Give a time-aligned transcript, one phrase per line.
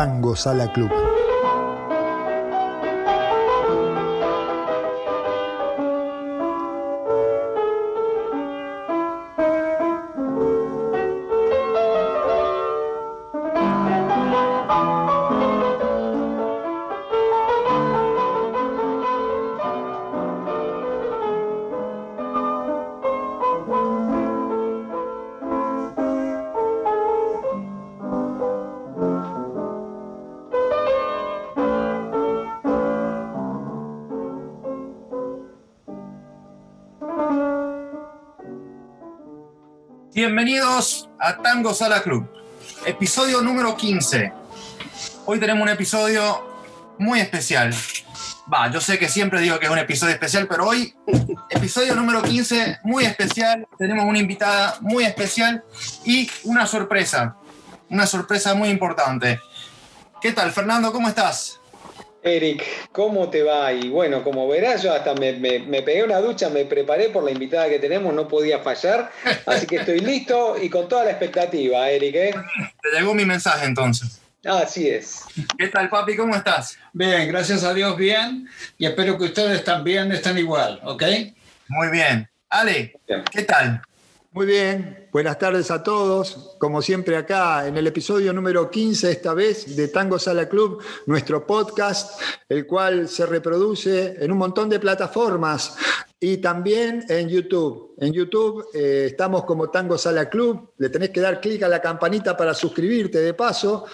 [0.00, 1.09] Tango Sala Club.
[40.22, 42.28] Bienvenidos a Tango Sala Club,
[42.84, 44.30] episodio número 15.
[45.24, 46.46] Hoy tenemos un episodio
[46.98, 47.72] muy especial.
[48.52, 50.94] Va, yo sé que siempre digo que es un episodio especial, pero hoy,
[51.48, 53.66] episodio número 15, muy especial.
[53.78, 55.64] Tenemos una invitada muy especial
[56.04, 57.36] y una sorpresa,
[57.88, 59.40] una sorpresa muy importante.
[60.20, 60.92] ¿Qué tal, Fernando?
[60.92, 61.58] ¿Cómo estás?
[62.22, 63.72] Eric, ¿cómo te va?
[63.72, 67.68] Y bueno, como verás, yo hasta me, pegué una ducha, me preparé por la invitada
[67.68, 69.10] que tenemos, no podía fallar,
[69.46, 72.14] así que estoy listo y con toda la expectativa, Eric.
[72.14, 72.34] ¿eh?
[72.82, 74.20] Te llegó mi mensaje entonces.
[74.44, 75.24] Así es.
[75.58, 76.16] ¿Qué tal, papi?
[76.16, 76.78] ¿Cómo estás?
[76.94, 78.48] Bien, gracias a Dios, bien.
[78.78, 81.02] Y espero que ustedes también estén igual, ¿ok?
[81.68, 82.28] Muy bien.
[82.48, 82.98] Ale,
[83.30, 83.82] ¿qué tal?
[84.32, 86.56] Muy bien, buenas tardes a todos.
[86.58, 91.46] Como siempre acá en el episodio número 15, esta vez de Tango Sala Club, nuestro
[91.46, 95.76] podcast, el cual se reproduce en un montón de plataformas
[96.18, 97.94] y también en YouTube.
[97.98, 100.70] En YouTube eh, estamos como Tango Sala Club.
[100.78, 103.86] Le tenés que dar clic a la campanita para suscribirte de paso,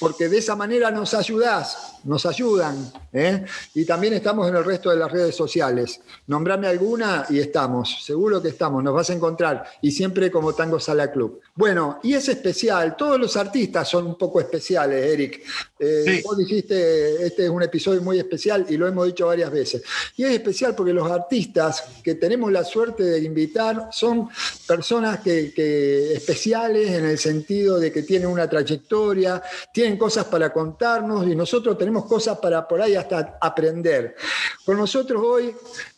[0.00, 2.92] porque de esa manera nos ayudás nos ayudan.
[3.12, 3.44] ¿eh?
[3.74, 6.00] Y también estamos en el resto de las redes sociales.
[6.26, 9.64] Nombrame alguna y estamos, seguro que estamos, nos vas a encontrar.
[9.82, 11.40] Y siempre como Tango Sala Club.
[11.54, 15.42] Bueno, y es especial, todos los artistas son un poco especiales, Eric.
[15.78, 19.82] Eh, vos dijiste, este es un episodio muy especial y lo hemos dicho varias veces.
[20.16, 24.28] Y es especial porque los artistas que tenemos la suerte de invitar son
[24.66, 29.42] personas que, que especiales en el sentido de que tienen una trayectoria,
[29.72, 34.16] tienen cosas para contarnos y nosotros tenemos cosas para por ahí hasta aprender.
[34.64, 35.54] Con nosotros hoy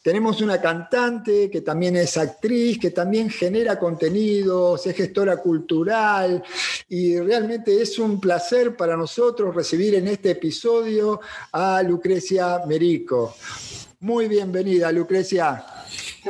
[0.07, 6.45] tenemos una cantante que también es actriz, que también genera contenidos, es gestora cultural
[6.89, 13.35] y realmente es un placer para nosotros recibir en este episodio a Lucrecia Merico.
[14.07, 15.67] Muy bienvenida, Lucrecia.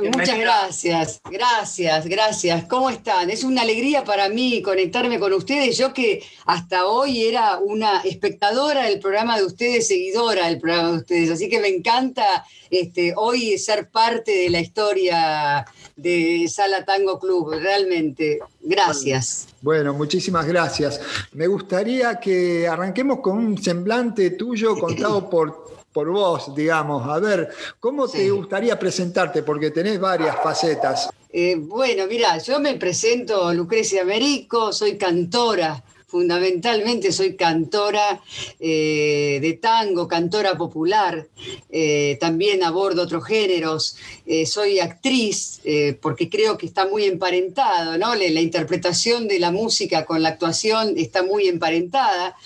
[0.02, 2.64] Muchas gracias, gracias, gracias.
[2.64, 3.28] ¿Cómo están?
[3.28, 5.76] Es una alegría para mí conectarme con ustedes.
[5.76, 10.96] Yo que hasta hoy era una espectadora del programa de ustedes, seguidora del programa de
[10.96, 11.30] ustedes.
[11.32, 15.66] Así que me encanta este, hoy ser parte de la historia
[15.96, 18.38] de Sala Tango Club, realmente.
[18.62, 19.48] Gracias.
[19.60, 20.98] Bueno, muchísimas gracias.
[21.32, 27.08] Me gustaría que arranquemos con un semblante tuyo contado por por vos, digamos.
[27.08, 27.48] A ver,
[27.80, 29.42] ¿cómo te gustaría presentarte?
[29.42, 31.08] Porque tenés varias facetas.
[31.32, 38.22] Eh, bueno, mira, yo me presento Lucrecia Merico, soy cantora fundamentalmente soy cantora
[38.60, 41.26] eh, de tango, cantora popular,
[41.68, 45.60] eh, también abordo otros géneros, eh, soy actriz,
[46.00, 48.14] porque creo que está muy emparentado, ¿no?
[48.14, 52.36] La, interpretación de la música con la actuación está muy emparentada.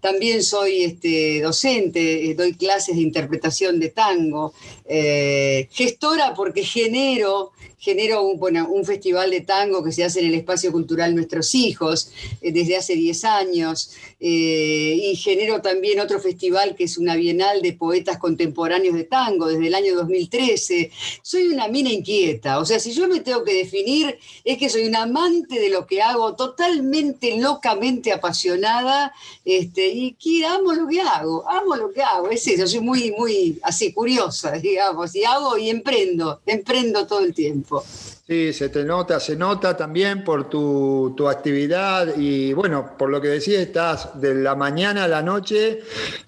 [0.00, 4.54] También soy este, docente, doy clases de interpretación de tango,
[5.70, 7.52] gestora porque genero
[7.84, 11.54] genero un, bueno, un festival de tango que se hace en el espacio cultural Nuestros
[11.54, 13.90] Hijos eh, desde hace 10 años
[14.26, 19.48] eh, y genero también otro festival que es una bienal de poetas contemporáneos de tango
[19.48, 20.90] desde el año 2013.
[21.20, 24.86] Soy una mina inquieta, o sea, si yo me tengo que definir es que soy
[24.86, 29.12] un amante de lo que hago, totalmente locamente apasionada
[29.44, 33.10] este, y que amo lo que hago, amo lo que hago, es eso, soy muy,
[33.10, 37.84] muy así, curiosa, digamos, y hago y emprendo, emprendo todo el tiempo.
[38.26, 43.28] Sí, se te nota, se nota también por tu, actividad y bueno, por lo que
[43.28, 45.80] decía, estás de la mañana a la noche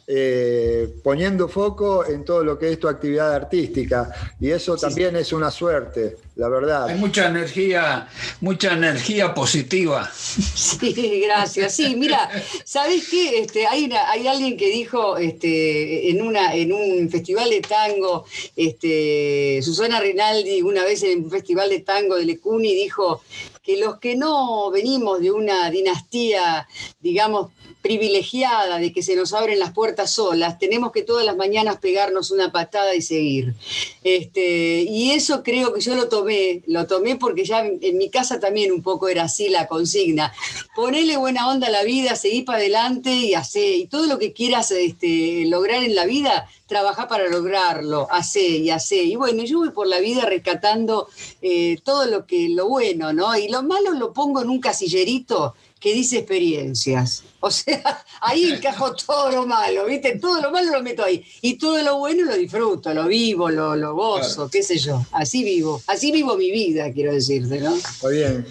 [0.06, 4.10] eh, poniendo foco en todo lo que es tu actividad artística.
[4.38, 6.88] Y eso también es una suerte, la verdad.
[6.88, 8.08] Hay mucha energía,
[8.40, 10.10] mucha energía positiva.
[10.12, 11.74] Sí, gracias.
[11.74, 12.30] Sí, mira,
[12.64, 13.40] ¿sabes qué?
[13.40, 19.60] Este, hay, hay alguien que dijo este, en, una, en un festival de tango, este,
[19.62, 23.22] Susana Rinaldi, una vez en un festival de tango de Lecuni, dijo
[23.66, 26.68] que los que no venimos de una dinastía,
[27.00, 27.50] digamos,
[27.82, 32.32] privilegiada de que se nos abren las puertas solas, tenemos que todas las mañanas pegarnos
[32.32, 33.54] una patada y seguir.
[34.02, 38.40] Este, y eso creo que yo lo tomé lo tomé porque ya en, mi casa
[38.40, 40.32] también un poco era así la consigna.
[40.74, 43.76] Ponele buena onda a la vida, seguí para adelante y hacé.
[43.76, 48.70] Y todo lo que quieras este, lograr en la vida, trabaja para lograrlo, hace y
[48.70, 49.02] hace.
[49.04, 51.08] Y bueno, yo voy por la vida rescatando
[51.40, 53.36] eh, todo lo que, lo bueno, ¿no?
[53.36, 57.24] Y lo malo lo pongo en un casillerito que dice experiencias.
[57.40, 60.18] O sea, ahí encajo todo lo malo, ¿viste?
[60.18, 61.24] Todo lo malo lo meto ahí.
[61.40, 65.04] Y todo lo bueno lo disfruto, lo vivo, lo, lo gozo, qué sé yo.
[65.12, 65.80] Así vivo.
[65.86, 67.76] Así vivo mi vida, quiero decirte, ¿no?
[68.02, 68.46] Muy bien.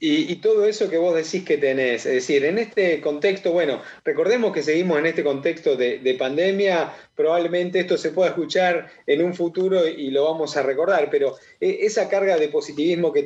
[0.00, 3.80] Y, y, todo eso que vos decís que tenés, es decir, en este contexto, bueno,
[4.04, 9.24] recordemos que seguimos en este contexto de, de pandemia, probablemente esto se pueda escuchar en
[9.24, 13.22] un futuro y lo vamos a recordar, pero eh, esa carga de positivismo que,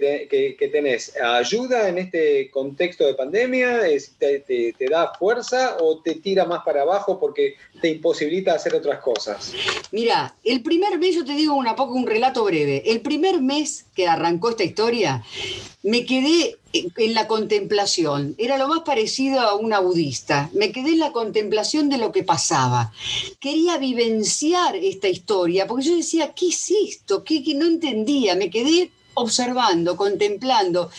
[0.73, 3.81] tenés, ¿ayuda en este contexto de pandemia?
[4.19, 9.53] Te, da fuerza o te tira más para abajo porque te imposibilita hacer otras cosas?
[9.93, 13.87] Mira, el primer mes, yo te digo una poco un relato breve, el primer mes
[13.95, 15.23] que arrancó esta historia,
[15.83, 18.35] me quedé en la contemplación.
[18.39, 20.51] Era lo más parecido a una budista.
[20.53, 22.93] Me quedé en la contemplación de lo que pasaba.
[23.41, 27.25] Quería vivenciar esta historia, porque yo decía, ¿qué es esto?
[27.25, 28.35] ¿Qué, no entendía?
[28.35, 30.91] Me quedé observando, contemplando,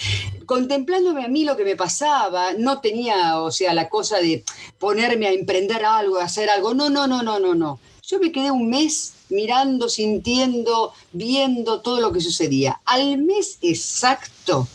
[0.46, 4.44] contemplándome a mí lo que me pasaba, no tenía, o sea, la cosa de
[4.78, 7.80] ponerme a emprender algo, a hacer algo, no, no, no, no, no, no.
[8.06, 12.82] Yo me quedé un mes mirando, sintiendo, viendo todo lo que sucedía.
[12.86, 14.68] Al mes exacto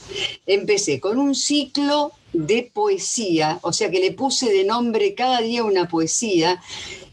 [0.47, 5.65] empecé con un ciclo de poesía, o sea que le puse de nombre cada día
[5.65, 6.61] una poesía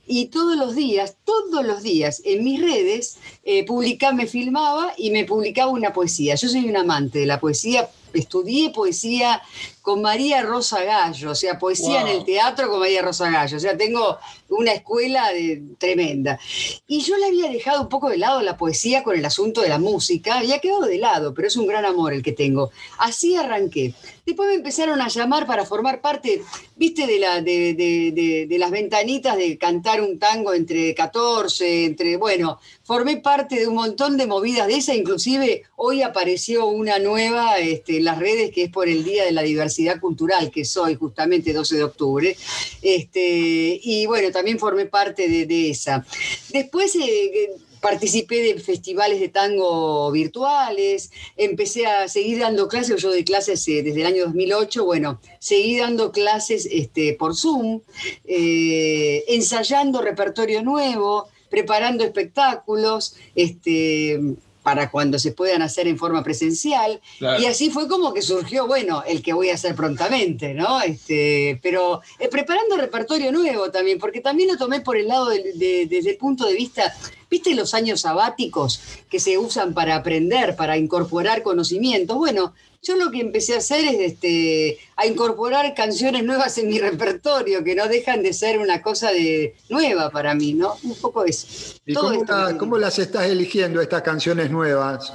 [0.07, 5.11] y todos los días, todos los días en mis redes eh, publicaba, me filmaba y
[5.11, 6.35] me publicaba una poesía.
[6.35, 9.41] Yo soy un amante de la poesía, estudié poesía
[9.81, 13.59] con María Rosa Gallo, o sea, poesía en el teatro con María Rosa Gallo, o
[13.59, 14.17] sea, tengo
[14.51, 16.39] una escuela de, tremenda.
[16.87, 19.69] Y yo le había dejado un poco de lado la poesía con el asunto de
[19.69, 22.71] la música, había quedado de lado, pero es un gran amor el que tengo.
[22.97, 23.93] Así arranqué.
[24.31, 26.41] Después me empezaron a llamar para formar parte,
[26.77, 32.15] viste, de, la, de, de, de las ventanitas de cantar un tango entre 14, entre,
[32.15, 37.59] bueno, formé parte de un montón de movidas de esa, inclusive hoy apareció una nueva
[37.59, 40.95] este, en las redes que es por el Día de la Diversidad cultural que soy,
[40.95, 42.37] justamente 12 de octubre.
[42.81, 46.05] Este, y bueno, también formé parte de, esa.
[46.53, 46.95] Después...
[46.95, 47.49] Eh,
[47.81, 53.83] participé de festivales de tango virtuales, empecé a seguir dando clases, yo doy clases eh,
[53.83, 57.81] desde el año 2008, bueno, seguí dando clases este, por Zoom,
[58.25, 64.19] eh, ensayando repertorio nuevo, preparando espectáculos, este,
[64.63, 67.01] para cuando se puedan hacer en forma presencial.
[67.19, 70.81] Y así fue como que surgió, bueno, el que voy a hacer prontamente, ¿no?
[70.81, 76.09] Este, pero eh, preparando repertorio nuevo también, porque también lo tomé por el lado desde
[76.09, 76.95] el punto de vista,
[77.29, 82.17] ¿viste los años sabáticos que se usan para aprender, para incorporar conocimientos?
[82.17, 86.79] Bueno, yo lo que empecé a hacer es este, a incorporar canciones nuevas en mi
[86.79, 90.75] repertorio, que no dejan de ser una cosa de, nueva para mí, ¿no?
[90.83, 91.47] Un poco eso.
[91.85, 95.13] ¿Y cómo, las estás eligiendo, estas canciones nuevas?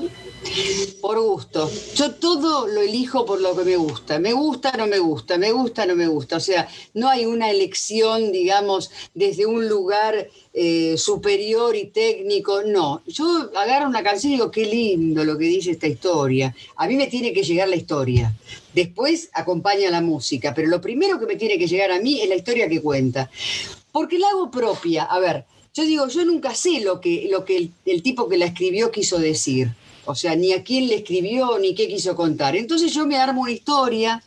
[1.01, 1.71] Por gusto.
[1.95, 4.19] Yo todo lo elijo por lo que me gusta.
[4.21, 6.37] Me gusta, no me gusta, me gusta, no me gusta.
[6.37, 12.63] O sea, no hay una elección, digamos, desde un lugar eh, superior y técnico.
[12.63, 13.03] No.
[13.07, 16.55] Yo agarro una canción y digo, qué lindo lo que dice esta historia.
[16.77, 18.35] A mí me tiene que llegar la historia.
[18.75, 22.29] Después acompaña la música, pero lo primero que me tiene que llegar a mí es
[22.29, 23.31] la historia que cuenta.
[23.93, 25.05] Porque la hago propia.
[25.05, 28.47] A ver, yo digo, yo nunca sé lo que, lo que el, tipo que la
[28.47, 29.71] escribió quiso decir.
[30.07, 32.57] O sea, ni a quién le escribió, ni qué quiso contar.
[32.57, 34.23] Entonces yo me armo una historia,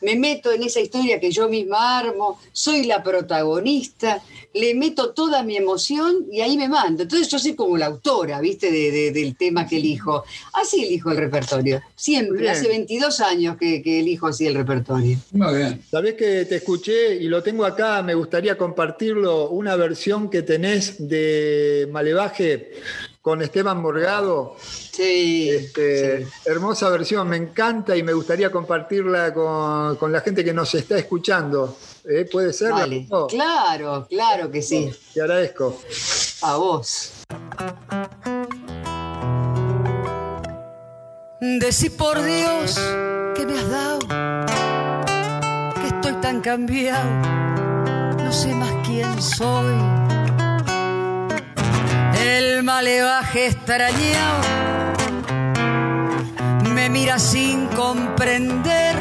[0.00, 4.22] me meto en esa historia que yo misma armo, soy la protagonista,
[4.54, 7.02] le meto toda mi emoción y ahí me mando.
[7.02, 8.70] Entonces yo soy como la autora, ¿viste?
[8.70, 10.24] del tema que elijo.
[10.52, 11.82] Así elijo el repertorio.
[11.96, 15.18] Siempre, hace 22 años que, elijo así el repertorio.
[15.32, 15.82] Muy bien.
[15.90, 21.08] Sabés que te escuché y lo tengo acá, me gustaría compartirlo, una versión que tenés
[21.08, 22.70] de Malevaje
[23.24, 24.54] con Esteban Morgado.
[24.60, 30.74] Sí, este, Hermosa versión, me encanta y me gustaría compartirla con, la gente que nos
[30.74, 31.74] está escuchando.
[32.04, 32.28] ¿Eh?
[32.30, 32.74] ¿Puede ser?
[33.30, 34.92] Claro, claro que sí.
[35.14, 35.80] Te agradezco.
[36.42, 37.12] A vos.
[41.40, 42.78] Decí por Dios
[43.34, 44.00] que me has dado,
[45.80, 47.08] que estoy tan cambiado,
[48.18, 50.23] no sé más quién soy
[52.24, 54.40] el malevaje extrañado
[56.74, 58.96] me mira sin comprender.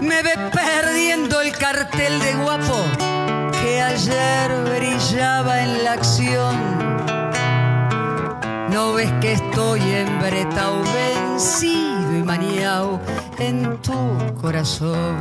[0.00, 2.84] Me ve perdiendo el cartel de guapo
[3.60, 6.56] que ayer brillaba en la acción.
[8.70, 13.00] No ves que estoy embretado, vencido y maniao
[13.38, 15.18] en tu corazón.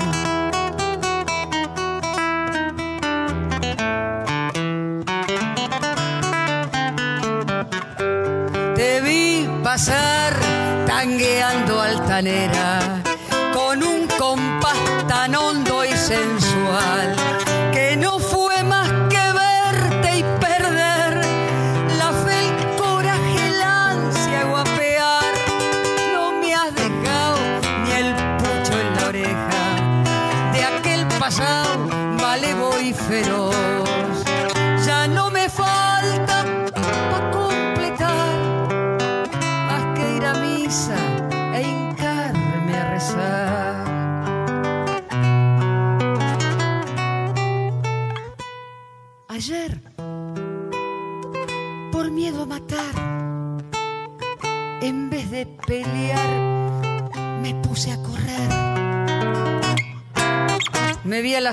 [13.53, 14.75] Con un compás
[15.07, 17.28] tan hondo y sensual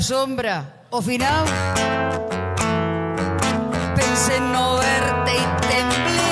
[0.07, 1.45] sombra, o final,
[3.97, 6.31] pensé en no verte y temblé.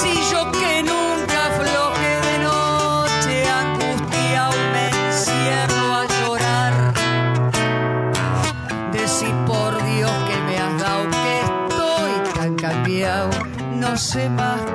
[0.00, 6.74] Si yo que nunca afloje de noche, angustiado me encierro a llorar.
[8.92, 13.30] Decí por Dios que me has dado que estoy tan cambiado,
[13.76, 14.67] no sé más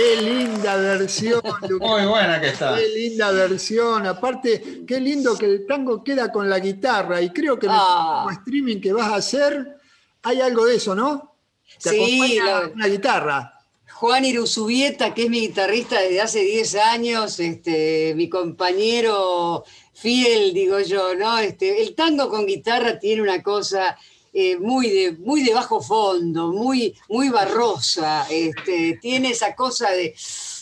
[0.00, 1.88] Qué linda versión, Lucas.
[1.90, 2.74] Muy buena que está.
[2.76, 4.06] Qué linda versión.
[4.06, 7.20] Aparte, qué lindo que el tango queda con la guitarra.
[7.20, 8.26] Y creo que en el Ah.
[8.32, 9.76] streaming que vas a hacer,
[10.22, 11.34] hay algo de eso, ¿no?
[11.82, 11.96] Te Sí,
[12.40, 13.54] acompaña lo- una guitarra.
[13.92, 20.80] Juan Iruzubieta, que es mi guitarrista desde hace 10 años, este, mi compañero fiel, digo
[20.80, 21.38] yo, ¿no?
[21.38, 23.98] Este, el tango con guitarra tiene una cosa
[24.32, 30.14] eh, muy, de, muy de bajo fondo, muy, muy barrosa, este, tiene esa cosa de,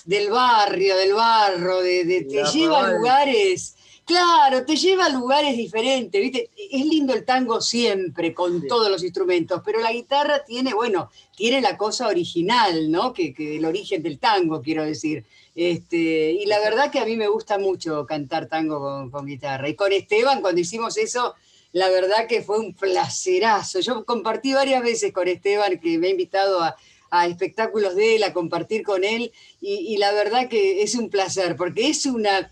[0.04, 5.10] del barrio, del barro, de, de- te La lleva a lugares, claro, te lleva a
[5.10, 6.50] lugares diferentes, ¿viste?
[6.70, 8.68] Es lindo el tango siempre, con Sí.
[8.68, 13.12] todos los instrumentos, pero la guitarra tiene, bueno, tiene la cosa original, ¿no?
[13.12, 15.24] Que, que el origen del tango, quiero decir.
[15.54, 19.68] Este, y la verdad que a mí me gusta mucho cantar tango con, con guitarra.
[19.68, 21.34] Y con Esteban, cuando hicimos eso,
[21.72, 23.80] la verdad que fue un placerazo.
[23.80, 26.76] Yo compartí varias veces con Esteban, que me ha invitado a,
[27.10, 31.10] a espectáculos de él, a compartir con él, y, y la verdad que es un
[31.10, 32.50] placer, porque es una,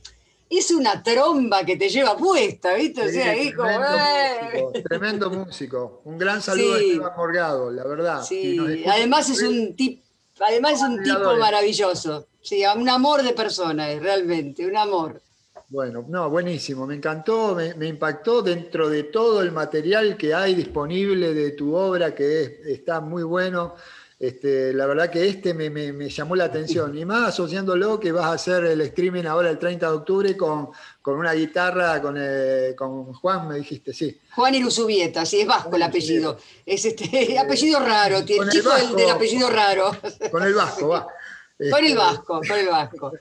[0.49, 3.03] es una tromba que te lleva puesta, ¿viste?
[3.03, 4.63] O sea, Sí, como, tremendo, ¡eh!
[4.63, 6.01] músico, tremendo músico.
[6.05, 6.83] Un gran saludo Sí.
[6.85, 8.23] a Esteban Morgado, la verdad.
[8.23, 10.03] Sí, además es un tipo,
[10.41, 12.27] además es un tipo maravilloso.
[12.43, 15.21] Sí, un amor de persona realmente, un amor.
[15.69, 20.55] Bueno, no, buenísimo, me encantó, me, me impactó dentro de todo el material que hay
[20.55, 23.75] disponible de tu obra, que es- está muy bueno.
[24.19, 28.13] Este, la verdad que este me, me- me llamó la atención, y más asociándolo que
[28.13, 30.71] vas a hacer el streaming ahora el 30 de octubre con,
[31.03, 34.19] con una guitarra, con, eh, con Juan, me dijiste, sí.
[34.37, 36.39] Juan Iruzubieta, sí, es vasco el apellido.
[36.65, 38.97] Es este apellido raro, tiene Con el chico vasco.
[38.97, 39.91] del apellido raro.
[40.31, 41.03] Con el vasco, va.
[41.59, 43.13] Con el Este, vasco, con el vasco.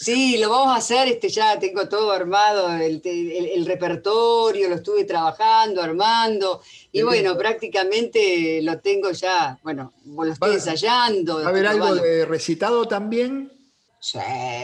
[0.00, 4.76] Sí, lo vamos a hacer, este, ya tengo todo armado, el, el- el repertorio, lo
[4.76, 6.62] estuve trabajando, armando,
[6.92, 11.38] y bueno, prácticamente lo tengo ya, bueno, lo estoy Va- ensayando.
[11.40, 13.50] ¿Va a haber algo de recitado también?
[13.98, 14.18] Sí,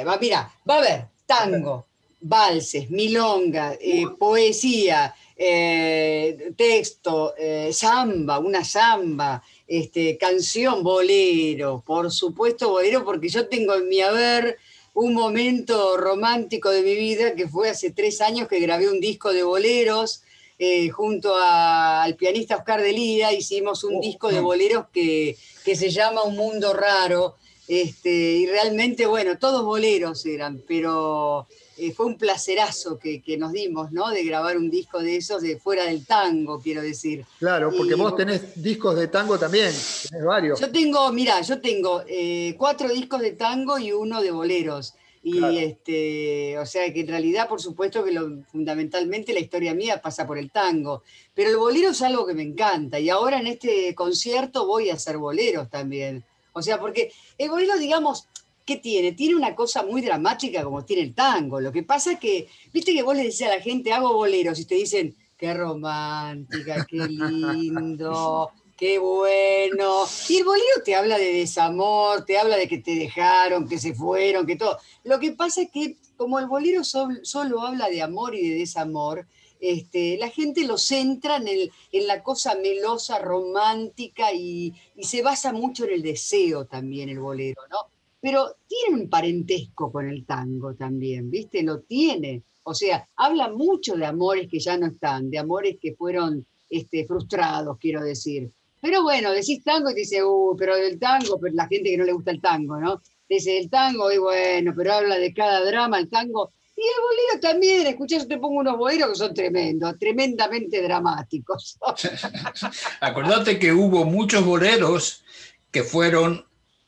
[0.07, 1.87] va, mira, va a haber tango,
[2.21, 12.69] valses, milonga, eh, poesía, eh, texto, eh, samba, una samba, este, canción, bolero, por supuesto
[12.71, 14.59] bolero, porque yo tengo en mi haber
[14.95, 19.33] un momento romántico de mi vida que fue hace tres años que grabé un disco
[19.33, 20.23] de boleros
[20.59, 24.45] eh, junto a- al pianista Oscar de Lira, hicimos un Oh, disco de no.
[24.45, 27.37] boleros que, que se llama Un Mundo Raro,
[27.67, 33.91] Este, y realmente, bueno, todos boleros eran, pero eh, fue un placerazo que, nos dimos,
[33.93, 34.11] ¿no?
[34.11, 37.25] De grabar un disco de esos de fuera del tango, quiero decir.
[37.39, 39.73] Claro, porque vos tenés discos de tango también,
[40.09, 40.61] tenés varios.
[40.61, 44.95] Yo tengo, mira, yo tengo eh, cuatro discos de tango y uno de boleros.
[45.27, 50.03] Y este, o sea que en realidad, por supuesto que lo, fundamentalmente la historia mía
[50.03, 51.03] pasa por el tango.
[51.33, 53.01] Pero el bolero es algo que me encanta.
[53.01, 56.23] Y ahora en este concierto voy a hacer boleros también.
[56.53, 58.29] O sea, porque el bolero, digamos,
[58.65, 59.13] ¿qué tiene?
[59.13, 61.61] Tiene una cosa muy dramática como tiene el tango.
[61.61, 64.59] Lo que pasa es que, viste que vos le decís a la gente, hago boleros,
[64.59, 70.07] y te dicen, qué romántica, qué lindo, qué bueno.
[70.29, 73.95] Y el bolero te habla de desamor, te habla de que te dejaron, que se
[73.95, 74.79] fueron, que todo.
[75.05, 79.27] Lo que pasa es que como el bolero solo, habla de amor y de desamor,
[79.61, 85.85] este, la gente lo centra en, en la cosa melosa, romántica y, se basa mucho
[85.85, 87.94] en el deseo también el bolero, ¿no?
[88.25, 91.63] Pero tiene un parentesco con el tango también, ¿viste?
[91.63, 92.43] Lo tiene.
[92.63, 97.05] O sea, habla mucho de amores que ya no están, de amores que fueron este,
[97.05, 98.51] frustrados, quiero decir.
[98.81, 101.99] Pero bueno, decís tango y te dice, uh, pero del tango, pero la gente que
[101.99, 103.03] no le gusta el tango, ¿no?
[103.29, 106.51] Dice el tango y bueno, pero habla de cada drama, el tango.
[106.75, 111.79] Y el bolero también, escuchás, yo te pongo unos boleros que son tremendos, tremendamente dramáticos.
[113.01, 115.23] Acordate que hubo muchos boleros
[115.71, 116.47] que fueron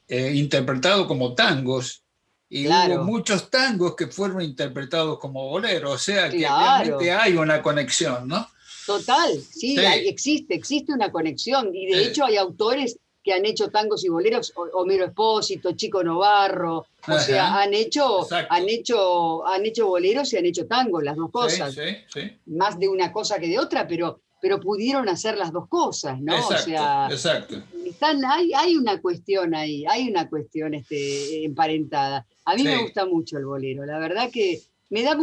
[0.08, 2.02] eh, interpretado como tangos
[2.48, 7.60] y hubo muchos tangos que fueron interpretados como boleros, o sea que realmente hay una
[7.60, 8.48] conexión, ¿no?
[8.86, 14.04] Total, sí, existe, existe una conexión y de hecho hay autores que han hecho tangos
[14.04, 20.32] y boleros, Homero Espósito, Chico Novarro, o sea, han hecho, han hecho, han hecho boleros
[20.32, 21.76] y han hecho tangos, las dos cosas.
[22.46, 26.36] Más de una cosa que de otra, pero, pero pudieron hacer las dos cosas, ¿no?
[26.36, 27.56] Exacto, o sea, exacto
[28.28, 32.24] hay, hay una cuestión ahí, hay una cuestión este, emparentada.
[32.44, 35.18] A mí me gusta mucho el bolero, la verdad que me da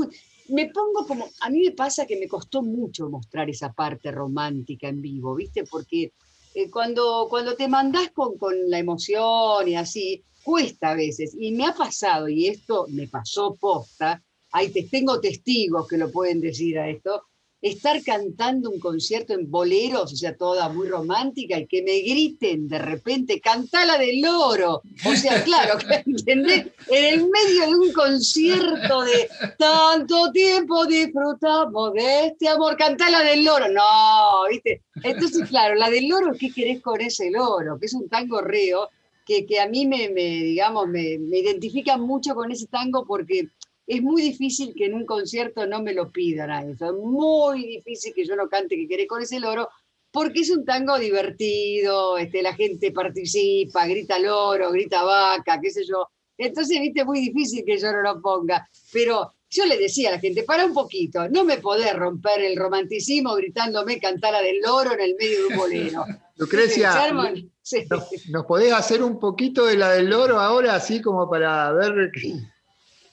[0.49, 4.89] me pongo como, a mí me pasa que me costó mucho mostrar esa parte romántica
[4.89, 5.63] en vivo, ¿viste?
[5.63, 6.11] Porque
[6.53, 11.33] eh, cuando, cuando te mandás con, con la emoción y así, cuesta a veces.
[11.39, 14.21] Y me ha pasado, y esto me pasó posta,
[14.51, 17.23] ahí te, tengo testigos que lo pueden decir a esto,
[17.63, 22.67] estar cantando un concierto en boleros, o sea, toda muy romántica, y que me griten
[22.67, 24.81] de repente, cantala del loro.
[25.05, 26.67] O sea, claro, ¿entendés?
[26.89, 33.45] En el medio de un concierto de tanto tiempo disfrutamos de este amor, cantala del
[33.45, 33.69] loro.
[33.69, 34.83] No, ¿viste?
[35.01, 37.79] Entonces, claro, la del loro, ¿qué querés con ese loro?
[37.79, 38.89] Que es un tango reo,
[39.25, 43.47] que, que a mí me, me digamos, me, me identifica mucho con ese tango porque
[43.85, 46.85] es muy difícil que en un concierto no me lo pidan a eso.
[46.85, 49.69] Es muy difícil que yo no cante que querés con ese loro,
[50.11, 55.85] porque es un tango divertido, este, la gente participa, grita loro, grita vaca, qué sé
[55.85, 56.07] yo.
[56.37, 58.67] Entonces, viste, es muy difícil que yo no lo ponga.
[58.91, 62.55] Pero yo le decía a la gente, para un poquito, no me podés romper el
[62.55, 66.05] romanticismo gritándome cantar a del loro en el medio de un bolero.
[66.37, 71.71] Lucrecia, ¿nos, ¿nos podés hacer un poquito de la del loro ahora, así como para
[71.73, 72.11] ver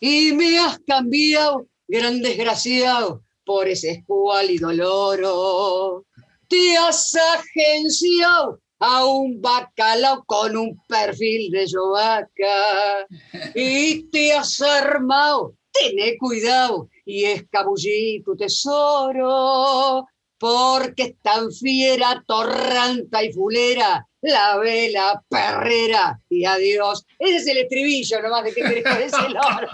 [0.01, 6.07] y me has cambiado, gran desgraciado, por ese escuálido loro.
[6.49, 13.07] Te has agenciado a un bacalao con un perfil de yovaca
[13.55, 20.07] y te has armado, tené cuidado y escabullí tu tesoro
[20.39, 27.07] porque es tan fiera, torranta y fulera, la vela perrera y adiós.
[27.19, 29.69] Ese es el estribillo nomás de que querés con ese loro.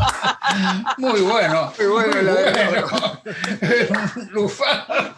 [0.99, 1.73] Muy bueno.
[1.79, 2.33] Muy bueno, la
[2.69, 2.89] bueno.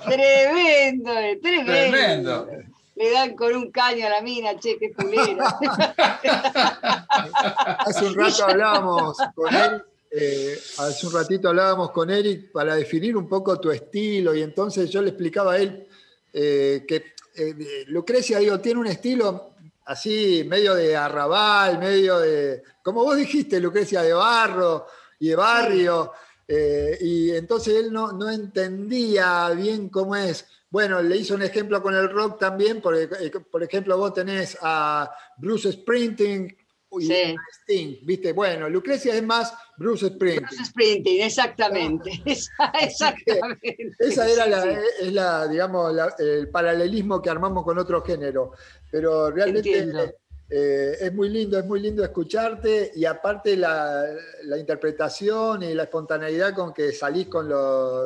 [0.07, 1.13] tremendo,
[1.43, 1.73] tremendo.
[1.73, 2.49] Tremendo.
[2.97, 5.57] Le dan con un caño a la mina, che, qué fulera.
[7.79, 13.15] Hace un rato hablábamos con él eh, hace un ratito hablábamos con Eric para definir
[13.15, 15.87] un poco tu estilo y entonces yo le explicaba a él
[16.33, 19.55] eh, que eh, Lucrecia, digo, tiene un estilo
[19.87, 24.87] así, medio de arrabal, medio de, como vos dijiste, Lucrecia, de barro
[25.19, 26.13] y de barrio.
[27.01, 30.47] y entonces él no, no entendía bien cómo es.
[30.71, 33.09] Bueno, le hizo un ejemplo con el rock también, porque,
[33.51, 36.55] por ejemplo, vos tenés a Bruce Sprinting,
[37.01, 37.37] sí.
[37.63, 38.33] Sting, ¿viste?
[38.33, 40.47] Bueno, Lucrecia es más Bruce Springsteen.
[40.47, 42.11] Bruce Springsteen, exactamente.
[42.25, 43.93] exactamente.
[43.99, 48.53] Esa era la, es la, digamos, el paralelismo que armamos con otro género.
[48.91, 50.15] Pero realmente
[50.51, 54.07] eh, es muy lindo, es muy lindo escucharte y aparte la,
[54.59, 57.49] interpretación y la espontaneidad con que salís con,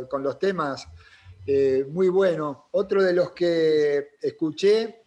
[0.09, 0.89] con los temas,
[1.47, 2.69] eh, muy bueno.
[2.73, 5.03] Otro de los que escuché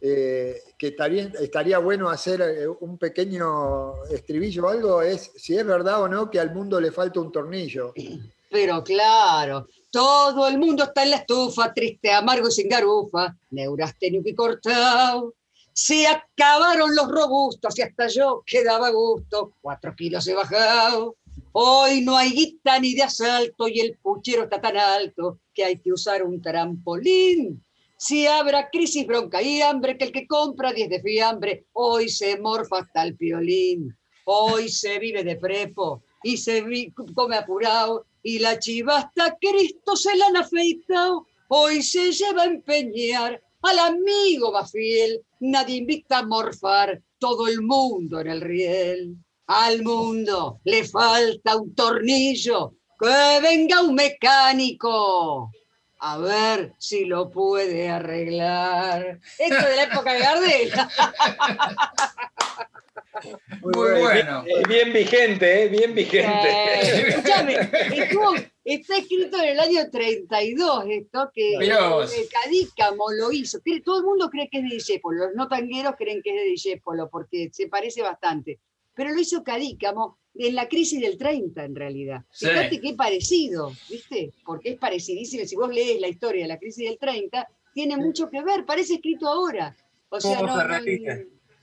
[0.00, 0.94] eh, que
[1.40, 6.30] estaría, bueno hacer eh, un pequeño estribillo o algo, es si es verdad o no
[6.30, 7.92] que al mundo le falta un tornillo.
[8.50, 14.28] Pero claro, todo el mundo está en la estufa, triste, amargo y sin garufa, neurasténico
[14.28, 15.34] y cortado.
[15.72, 21.16] Se acabaron los robustos y hasta yo quedaba gusto, cuatro kilos he bajado.
[21.52, 25.78] Hoy no hay guita ni de asalto y el puchero está tan alto que hay
[25.78, 27.62] que usar un trampolín
[28.00, 32.38] si habrá crisis, bronca y hambre, que el que compra 10 de fiambre, hoy se
[32.38, 33.92] morfa hasta el piolín.
[34.24, 36.64] Hoy se vive de prepo y se
[37.12, 41.26] come apurado y la chiva hasta Cristo se la han afeitado.
[41.48, 45.20] Hoy se lleva a empeñar al amigo más fiel.
[45.40, 49.16] Nadie invita a morfar, todo el mundo en el riel.
[49.48, 55.50] Al mundo le falta un tornillo, que venga un mecánico
[55.98, 59.20] a ver si lo puede arreglar.
[59.38, 60.72] Esto de la época de Gardel.
[63.62, 64.44] Muy, bueno.
[64.68, 65.68] Bien, vigente, ¿eh?
[65.68, 66.28] bien vigente.
[68.70, 73.60] Eh, está escrito en el año 32 esto, que el Cadícamo lo hizo.
[73.82, 76.50] Todo el mundo cree que es de Discépolo, los no tangueros creen que es de
[76.50, 78.60] Discépolo, porque se parece bastante.
[78.98, 82.24] Pero lo hizo Cadícamo en la crisis del 30, en realidad.
[82.32, 84.32] Fíjate qué parecido, ¿viste?
[84.44, 85.46] Porque es parecidísimo.
[85.46, 88.94] Si vos lees la historia de la crisis del 30, tiene mucho que ver, parece
[88.94, 89.76] escrito ahora.
[90.08, 90.56] O sea, no,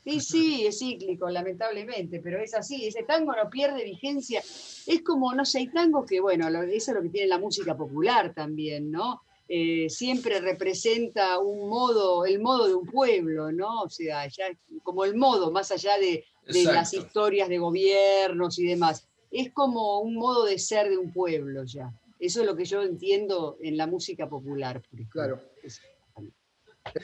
[0.05, 2.85] Sí, sí, es cíclico, lamentablemente, pero es así.
[2.85, 4.39] Ese tango no pierde vigencia.
[4.39, 7.75] Es como, no sé, hay tangos que, bueno, eso es lo que tiene la música
[7.75, 9.23] popular también, ¿no?
[9.49, 13.81] Eh, siempre representa un modo, el modo de un pueblo, ¿no?
[13.81, 14.45] O sea, ya
[14.83, 19.07] como el modo, más allá de, de las historias de gobiernos y demás.
[19.31, 21.91] Es como un modo de ser de un pueblo ya.
[22.19, 24.81] Eso es lo que yo entiendo en la música popular.
[25.09, 25.41] Claro.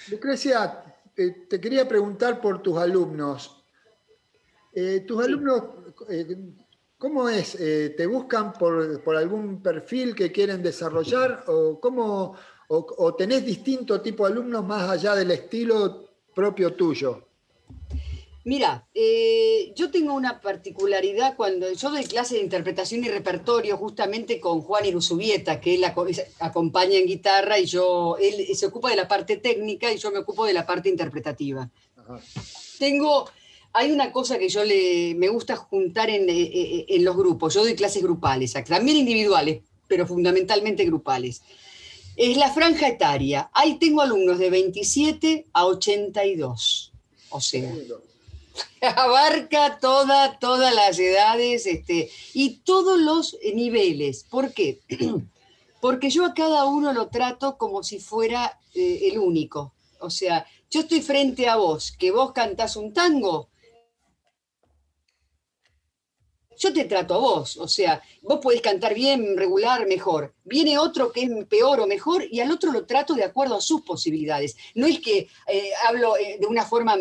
[0.10, 0.84] Lucrecia,
[1.16, 3.64] eh, te quería preguntar por tus alumnos.
[4.74, 5.64] Eh, ¿Tus alumnos,
[6.10, 6.38] eh,
[6.98, 7.58] cómo es?
[7.58, 12.36] ¿Te buscan por, algún perfil que quieren desarrollar o, cómo,
[12.70, 17.28] o tenés distinto tipo de alumnos más allá del estilo propio tuyo?
[18.44, 24.40] Mira, eh, yo tengo una particularidad cuando yo doy clase de interpretación y repertorio justamente
[24.40, 25.86] con Juan Iruzubieta, que él
[26.40, 30.20] acompaña en guitarra y yo, él se ocupa de la parte técnica y yo me
[30.20, 31.70] ocupo de la parte interpretativa.
[32.80, 33.30] Tengo,
[33.74, 37.54] hay una cosa que yo le, me gusta juntar en, eh, eh, en los grupos,
[37.54, 41.44] yo doy clases grupales, también individuales, pero fundamentalmente grupales.
[42.18, 43.50] Es la franja etaria.
[43.54, 46.92] Ahí tengo alumnos de 27 a 82.
[47.30, 47.74] O sea,
[48.96, 54.26] abarca toda, todas las edades este, y todos los niveles.
[54.30, 54.80] ¿Por qué?
[55.82, 59.74] Porque yo a cada uno lo trato como si fuera eh, el único.
[60.00, 63.50] O sea, yo estoy frente a vos, que vos cantás un tango,
[66.62, 70.36] yo te trato a vos, o sea, vos podés cantar bien, regular, mejor.
[70.44, 73.62] Viene otro que es peor o mejor y al otro lo trato de acuerdo a
[73.62, 74.56] sus posibilidades.
[74.76, 76.96] No es que eh, hablo eh, de una forma,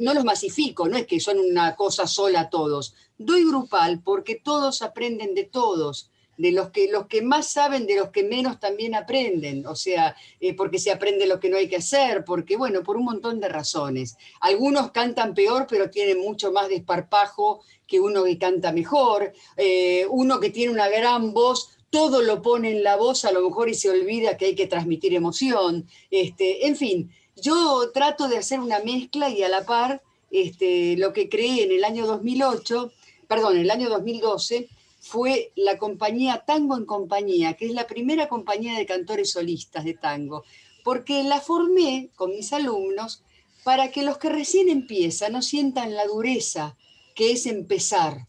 [0.00, 2.96] no los masifico, no es que son una cosa sola todos.
[3.16, 7.96] Doy grupal porque todos aprenden de todos de los que, los que más saben, de
[7.96, 11.68] los que menos también aprenden, o sea, eh, porque se aprende lo que no hay
[11.68, 14.16] que hacer, porque, bueno, por un montón de razones.
[14.40, 20.40] Algunos cantan peor, pero tienen mucho más desparpajo que uno que canta mejor, eh, uno
[20.40, 23.74] que tiene una gran voz, todo lo pone en la voz a lo mejor y
[23.74, 25.86] se olvida que hay que transmitir emoción.
[26.10, 31.12] Este, en fin, yo trato de hacer una mezcla y a la par este, lo
[31.12, 32.92] que creé en el año 2008,
[33.28, 34.68] perdón, en el año 2012,
[35.06, 39.94] fue la compañía Tango en Compañía, que es la primera compañía de cantores solistas de
[39.94, 40.42] tango,
[40.82, 43.22] porque la formé con mis alumnos
[43.62, 46.76] para que los que recién empiezan no sientan la dureza
[47.14, 48.26] que es empezar.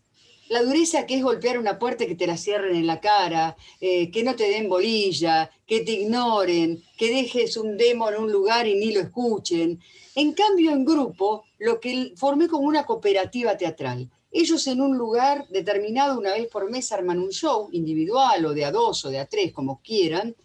[0.49, 3.57] La dureza que es golpear una puerta y que te la cierren en la cara,
[3.81, 8.31] eh, que no te den bolilla, que te ignoren, que dejes un demo en un
[8.31, 9.79] lugar y ni lo escuchen.
[10.13, 14.11] En cambio, en grupo, lo que formé como una cooperativa teatral.
[14.31, 18.65] Ellos en un lugar determinado una vez por mes arman un show individual o de
[18.65, 20.35] a dos o de a tres, como quieran,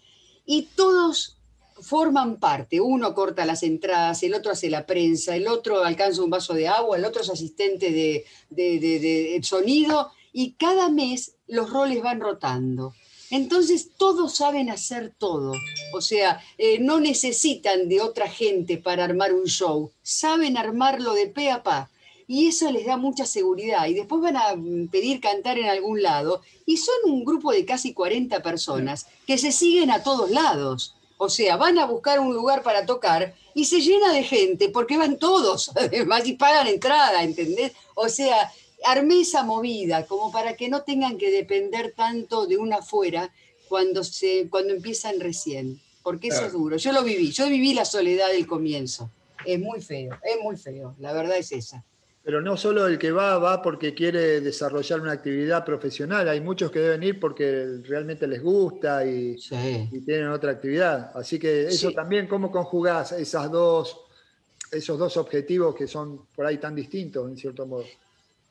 [0.47, 1.39] y todos
[1.83, 2.81] forman parte.
[2.81, 6.69] Uno corta las entradas, el otro hace la prensa, el otro alcanza un vaso de
[6.69, 12.95] agua, el otro es asistente de, sonido y cada mes los roles van rotando.
[13.31, 15.55] Entonces todos saben hacer todo,
[15.95, 21.29] o sea, eh, no necesitan de otra gente para armar un show, saben armarlo de
[21.29, 21.91] pe a pa
[22.33, 23.87] y eso les da mucha seguridad.
[23.89, 24.55] Y después van a
[24.91, 29.53] pedir cantar en algún lado y son un grupo de casi 40 personas que se
[29.53, 30.97] siguen a todos lados.
[31.19, 34.97] O sea, van a buscar un lugar para tocar y se llena de gente porque
[34.97, 37.73] van todos, además, y pagan entrada, ¿entendés?
[37.95, 38.51] O sea,
[38.87, 43.31] armé esa movida como para que no tengan que depender tanto de una afuera
[43.69, 46.79] cuando, se, cuando empiezan recién, porque eso es duro.
[46.79, 49.11] Yo lo viví, yo viví la soledad del comienzo.
[49.45, 51.85] Es muy feo, es muy feo, la verdad es esa.
[52.25, 56.29] Pero no solo el que va, va porque quiere desarrollar una actividad profesional.
[56.29, 59.37] Hay muchos que deben ir porque realmente les gusta y,
[60.05, 61.11] tienen otra actividad.
[61.17, 64.03] Así que eso también, ¿cómo conjugás esas dos,
[64.71, 67.85] esos dos objetivos que son por ahí tan distintos, en cierto modo?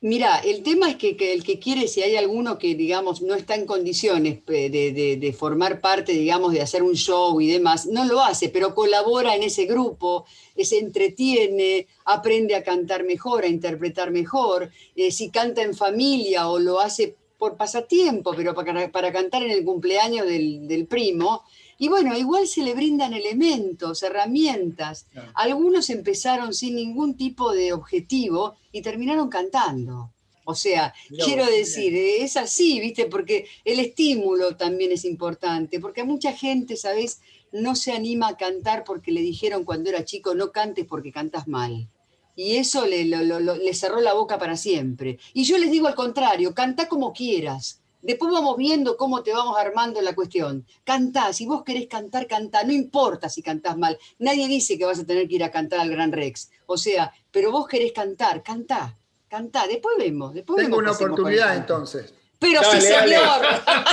[0.03, 3.53] Mira, el tema es que, el que quiere, si hay alguno que, digamos, no está
[3.53, 8.49] en condiciones de, formar parte, digamos, de hacer un show y demás, no lo hace,
[8.49, 10.25] pero colabora en ese grupo,
[10.57, 14.71] se entretiene, aprende a cantar mejor, a interpretar mejor.
[14.95, 19.51] Eh, si canta en familia o lo hace por pasatiempo, pero para, para cantar en
[19.51, 21.43] el cumpleaños del primo,
[21.81, 25.07] y bueno, igual se le brindan elementos, herramientas.
[25.33, 30.11] Algunos empezaron sin ningún tipo de objetivo y terminaron cantando.
[30.45, 30.93] O sea,
[31.25, 33.07] quiero decir, es así, ¿viste?
[33.07, 37.19] Porque el estímulo también es importante, porque a mucha gente, ¿sabes?
[37.51, 41.47] No se anima a cantar porque le dijeron cuando era chico, no cantes porque cantas
[41.47, 41.89] mal.
[42.35, 45.17] Y eso le, le cerró la boca para siempre.
[45.33, 49.57] Y yo les digo al contrario, canta como quieras Después vamos viendo cómo te vamos
[49.57, 50.65] armando la cuestión.
[50.83, 53.97] Cantá, si vos querés cantar, cantá, no importa si cantás mal.
[54.19, 56.49] Nadie dice que vas a tener que ir a cantar al Gran Rex.
[56.65, 59.67] O sea, pero vos querés cantar, cantá, cantá.
[59.67, 60.33] Después vemos.
[60.33, 62.13] Después Tengo una oportunidad entonces.
[62.41, 63.41] Pero sí, señor.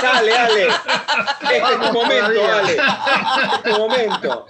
[0.01, 0.67] Dale, dale.
[1.49, 2.71] Este es tu momento, dale.
[2.71, 4.45] Este es tu momento.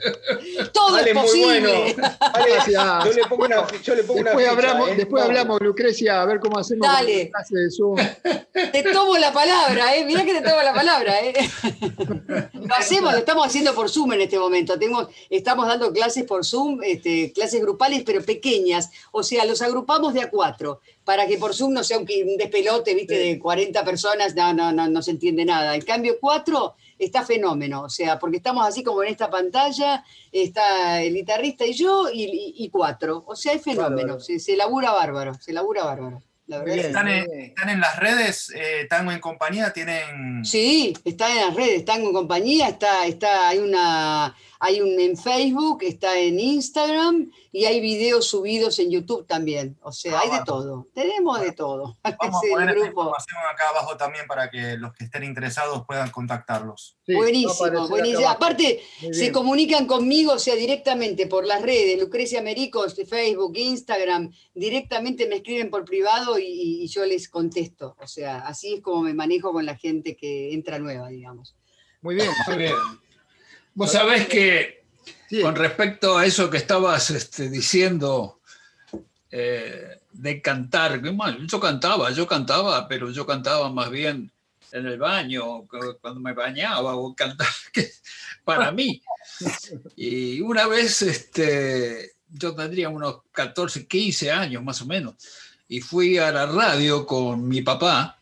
[0.74, 1.96] Todo es posible.
[1.96, 3.06] Muy bueno.
[3.06, 4.96] yo le pongo una, yo le pongo después una hablamos, ¿eh?
[4.96, 7.26] Después hablamos, Lucrecia, a ver cómo hacemos dale.
[7.26, 7.98] la clase de Zoom.
[8.72, 10.06] Te tomo la palabra, ¿eh?
[10.06, 11.34] Mirá que te tomo la palabra, ¿eh?
[12.54, 14.78] Lo hacemos, lo estamos haciendo por Zoom en este momento.
[14.78, 18.90] Tenemos, estamos dando clases por Zoom, este, clases grupales, pero pequeñas.
[19.12, 22.06] O sea, los agrupamos de a cuatro para que por Zoom no sea un,
[22.38, 25.74] despelote, viste, de 40 personas, no, no, no, no se entiende nada.
[25.74, 31.02] En cambio, cuatro está fenómeno, o sea, porque estamos así como en esta pantalla, está
[31.02, 35.52] el guitarrista y yo y, cuatro, o sea, es fenómeno, se, se labura bárbaro, se
[35.52, 36.22] labura bárbaro.
[36.68, 38.54] ¿Están, en, las redes?
[38.56, 39.74] Eh, ¿Tango en compañía?
[39.74, 40.46] ¿Tienen...?
[40.46, 45.16] Sí, están en las redes, Tango en compañía, está, está, hay una hay un en
[45.16, 49.78] Facebook, está en Instagram y hay videos subidos en YouTube también.
[49.82, 50.88] O sea, ah, hay de todo.
[50.94, 51.98] Tenemos de todo.
[52.20, 56.98] Vamos a poner información acá abajo también para que los que estén interesados puedan contactarlos.
[57.08, 58.28] buenísimo, buenísimo.
[58.28, 65.26] Aparte, se comunican conmigo, o sea, directamente por las redes, Lucrecia Mericos, Facebook, Instagram, directamente
[65.28, 67.96] me escriben por privado y, y yo les contesto.
[68.00, 71.56] O sea, así es como me manejo con la gente que entra nueva, digamos.
[72.02, 72.30] Muy bien.
[72.48, 72.74] Muy bien.
[73.80, 74.84] Vos sabés que
[75.42, 78.42] con respecto a eso que estabas este, diciendo
[79.32, 81.02] eh, de cantar,
[81.48, 84.30] yo cantaba, yo cantaba, pero yo cantaba más bien
[84.74, 85.66] en el baño,
[86.02, 87.50] cuando me bañaba o cantaba
[88.44, 89.02] para mí.
[89.96, 95.16] Y una vez este, yo tendría unos 14, 15 años más o menos,
[95.70, 98.20] y fui a la radio con mi papá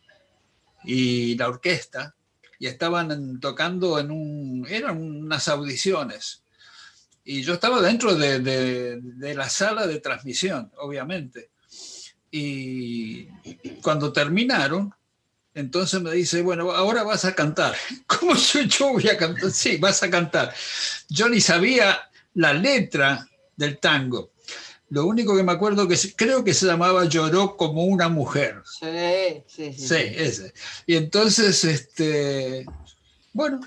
[0.84, 2.14] y la orquesta,
[2.58, 6.42] y estaban tocando en un, eran unas audiciones.
[7.24, 11.50] Y yo estaba dentro de, de, la sala de transmisión, obviamente.
[12.30, 13.26] Y
[13.82, 14.94] cuando terminaron,
[15.54, 17.76] entonces me dice, bueno, ahora vas a cantar.
[18.06, 19.50] ¿Cómo yo, yo voy a cantar?
[19.50, 20.54] Sí, vas a cantar.
[21.08, 24.30] Yo ni sabía la letra del tango.
[24.90, 28.62] Lo único que me acuerdo que creo que se llamaba Lloró como una mujer.
[28.64, 29.88] Sí, sí, sí.
[29.88, 30.54] Sí, ese.
[30.86, 32.64] Y entonces, este,
[33.32, 33.60] bueno,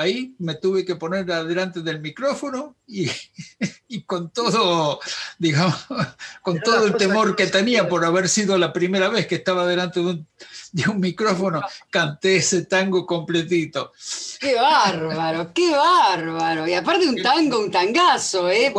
[0.00, 3.10] ahí me tuve que poner delante del micrófono y,
[3.88, 5.00] y con todo,
[5.38, 5.76] digamos,
[6.42, 10.00] con todo el temor que tenía por haber sido la primera vez que estaba delante
[10.00, 10.28] de un,
[10.72, 13.92] de un micrófono, canté ese tango completito.
[14.38, 15.52] ¡Qué bárbaro!
[15.52, 16.66] ¡Qué bárbaro!
[16.66, 18.72] Y aparte un tango, un tangazo, ¿eh?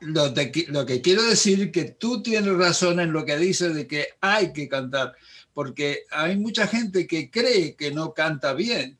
[0.00, 3.74] lo, que lo, que quiero decir es que tú tienes razón en lo que dices
[3.74, 5.14] de que hay que cantar,
[5.54, 8.98] porque hay mucha gente que cree que no canta bien.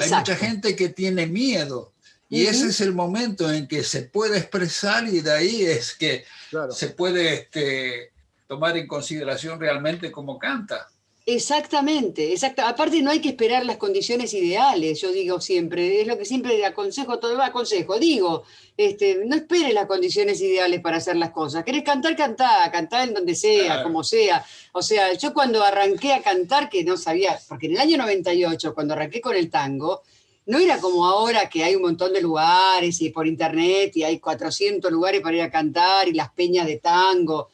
[0.00, 1.92] Hay mucha gente que tiene miedo.
[2.28, 6.24] Y ese es el momento en que se puede expresar y de ahí es que
[6.70, 8.12] se puede este,
[8.48, 10.88] tomar en consideración realmente cómo canta.
[11.28, 12.68] Exactamente, exacta.
[12.68, 16.64] Aparte no hay que esperar las condiciones ideales, yo digo siempre, es lo que siempre
[16.64, 18.44] aconsejo, todo aconsejo, digo,
[18.76, 21.64] este, no esperes las condiciones ideales para hacer las cosas.
[21.64, 22.14] ¿Querés cantar?
[22.14, 24.44] Cantá, cantar en donde sea, como sea.
[24.70, 28.72] O sea, yo cuando arranqué a cantar, que no sabía, porque en el año 98,
[28.72, 30.02] cuando arranqué con el tango,
[30.46, 34.20] no era como ahora que hay un montón de lugares y por internet y hay
[34.20, 37.48] 400 lugares para ir a cantar y las peñas de tango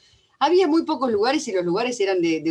[0.45, 2.43] había muy pocos lugares y los lugares eran de,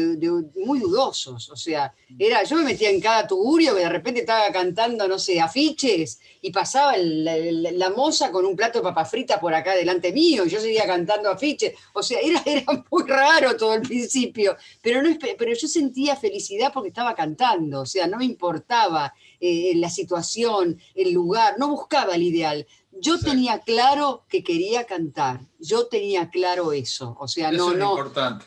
[0.65, 1.49] muy dudosos.
[1.49, 5.19] O sea, era, yo me metía en cada tugurio que de repente estaba cantando, no
[5.19, 10.13] sé, afiches y pasaba la moza con un plato de papa frita por acá delante
[10.13, 11.73] mío y yo seguía cantando afiches.
[11.91, 16.71] O sea, era, era muy raro todo el principio, pero, no, pero yo sentía felicidad
[16.73, 17.81] porque estaba cantando.
[17.81, 22.65] O sea, no me importaba eh, la situación, el lugar, no buscaba el ideal
[23.01, 27.83] yo tenía claro que quería cantar, yo tenía claro eso, o sea, no, eso es
[27.83, 28.45] importante.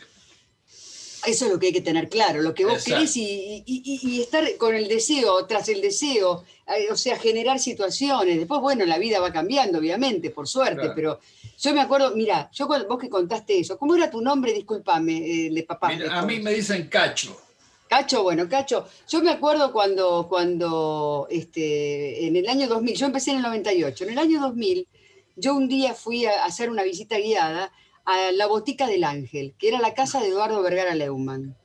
[1.26, 4.74] Eso es lo que hay que tener claro, lo que vos querés y, estar con
[4.74, 8.36] el deseo, tras el deseo, eh, o sea, generar situaciones.
[8.38, 11.18] Después, bueno, la vida va cambiando, obviamente, por suerte, pero
[11.58, 14.52] yo me acuerdo, mira, yo vos que contaste eso, ¿cómo era tu nombre?
[14.52, 15.92] Discúlpame, eh, de papá.
[16.10, 17.40] a mí me dicen Cacho.
[17.88, 23.30] Cacho, bueno, Cacho, yo me acuerdo cuando, cuando este, en el año 2000, yo empecé
[23.30, 24.88] en el 98, en el año 2000,
[25.36, 27.72] yo un día fui a hacer una visita guiada
[28.04, 31.56] a la Botica del Ángel, que era la casa de Eduardo Vergara Leumann.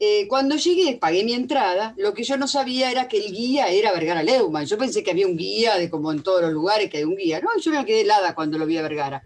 [0.00, 3.68] Eh, cuando llegué, pagué mi entrada, lo que yo no sabía era que el guía
[3.68, 4.66] era Vergara Leumann.
[4.66, 7.16] Yo pensé que había un guía, de como en todos los lugares que hay un
[7.16, 7.40] guía.
[7.40, 9.22] No, yo me quedé helada cuando lo vi a Vergara.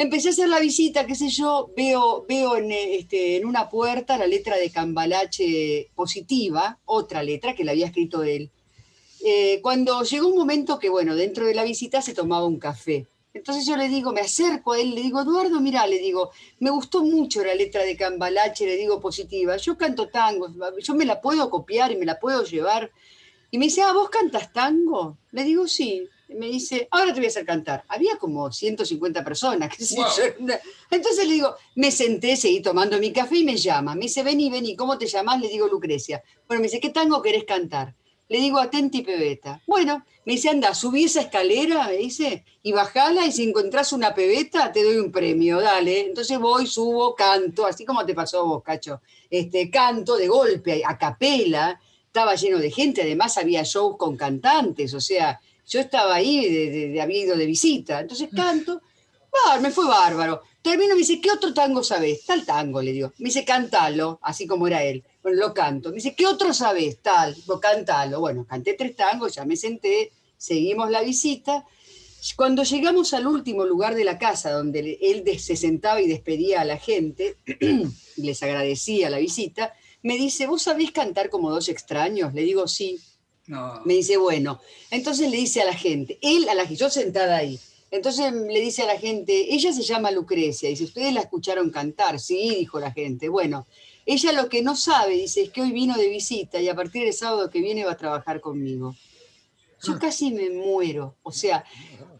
[0.00, 4.16] Empecé a hacer la visita, qué sé yo, veo, veo en, este, en una puerta
[4.16, 8.50] la letra de Cambalache positiva, otra letra que la había escrito él.
[9.22, 13.08] Eh, cuando llegó un momento que, bueno, dentro de la visita se tomaba un café.
[13.34, 16.70] Entonces yo le digo, me acerco a él, le digo, Eduardo, mira, le digo, me
[16.70, 21.20] gustó mucho la letra de Cambalache, le digo positiva, yo canto tango, yo me la
[21.20, 22.90] puedo copiar y me la puedo llevar.
[23.50, 25.18] Y me dice, ah, ¿vos cantas tango?
[25.30, 27.84] Le digo, sí me dice, ahora te voy a hacer cantar.
[27.88, 29.70] Había como 150 personas.
[30.90, 33.94] Entonces le digo, me senté, seguí tomando mi café y me llama.
[33.94, 35.40] Me dice, vení, vení, ¿cómo te llamas?
[35.40, 36.22] Le digo, Lucrecia.
[36.46, 37.94] Bueno, me dice, ¿qué tango querés cantar?
[38.28, 39.60] Le digo, atenti pebeta.
[39.66, 44.14] Bueno, me dice, anda, subí esa escalera, me dice, y bajala y si encontrás una
[44.14, 46.06] pebeta te doy un premio, dale.
[46.06, 49.00] Entonces voy, subo, canto, así como te pasó vos, cacho.
[49.28, 54.94] Este, canto de golpe, a capela, estaba lleno de gente, además había shows con cantantes,
[54.94, 58.82] o sea, yo estaba ahí, de, de, había ido de visita, entonces canto,
[59.60, 60.42] me fue bárbaro.
[60.62, 62.24] Termino, me dice, ¿qué otro tango sabes?
[62.26, 63.12] Tal tango, le digo.
[63.18, 65.02] Me dice, cantalo, así como era él.
[65.22, 65.90] Bueno, lo canto.
[65.90, 66.98] Me dice, ¿qué otro sabes?
[67.00, 68.20] Tal, lo cantalo.
[68.20, 71.64] Bueno, canté tres tangos, ya me senté, seguimos la visita.
[72.36, 76.64] Cuando llegamos al último lugar de la casa, donde él se sentaba y despedía a
[76.64, 77.36] la gente,
[78.16, 82.34] les agradecía la visita, me dice, ¿vos sabés cantar como dos extraños?
[82.34, 82.98] Le digo, sí.
[83.84, 87.58] Me dice, bueno, entonces le dice a la gente, él, a la yo sentada ahí,
[87.90, 92.20] entonces le dice a la gente, ella se llama Lucrecia, dice, ¿ustedes la escucharon cantar?
[92.20, 93.28] Sí, dijo la gente.
[93.28, 93.66] Bueno,
[94.06, 97.04] ella lo que no sabe, dice, es que hoy vino de visita y a partir
[97.04, 98.94] del sábado que viene va a trabajar conmigo.
[99.82, 99.98] Yo ah.
[100.00, 101.64] casi me muero, o sea,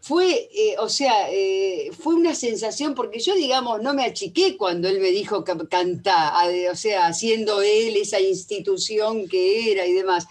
[0.01, 4.89] fue, eh, o sea, eh, fue una sensación, porque yo, digamos, no me achiqué cuando
[4.89, 6.33] él me dijo cantar,
[6.71, 10.25] o sea, haciendo él esa institución que era y demás.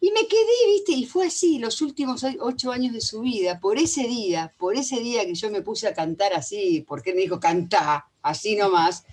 [0.00, 3.78] Y me quedé, viste, y fue así los últimos ocho años de su vida, por
[3.78, 7.22] ese día, por ese día que yo me puse a cantar así, porque él me
[7.22, 9.04] dijo, cantá, así nomás,